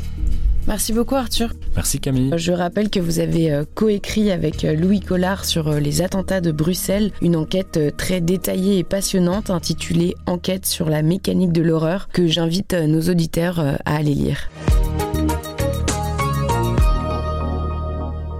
Merci 0.67 0.93
beaucoup 0.93 1.15
Arthur. 1.15 1.53
Merci 1.75 1.99
Camille. 1.99 2.31
Je 2.37 2.51
rappelle 2.51 2.89
que 2.89 2.99
vous 2.99 3.19
avez 3.19 3.51
euh, 3.51 3.65
coécrit 3.75 4.31
avec 4.31 4.65
euh, 4.65 4.73
Louis 4.73 4.99
Collard 4.99 5.45
sur 5.45 5.67
euh, 5.67 5.79
les 5.79 6.01
attentats 6.01 6.41
de 6.41 6.51
Bruxelles 6.51 7.11
une 7.21 7.35
enquête 7.35 7.95
très 7.97 8.21
détaillée 8.21 8.79
et 8.79 8.83
passionnante 8.83 9.49
intitulée 9.49 10.15
Enquête 10.25 10.65
sur 10.65 10.89
la 10.89 11.01
mécanique 11.01 11.51
de 11.51 11.61
l'horreur 11.61 12.07
que 12.09 12.27
j'invite 12.27 12.73
nos 12.73 13.01
auditeurs 13.01 13.59
à 13.59 13.95
aller 13.95 14.15
lire. 14.15 14.49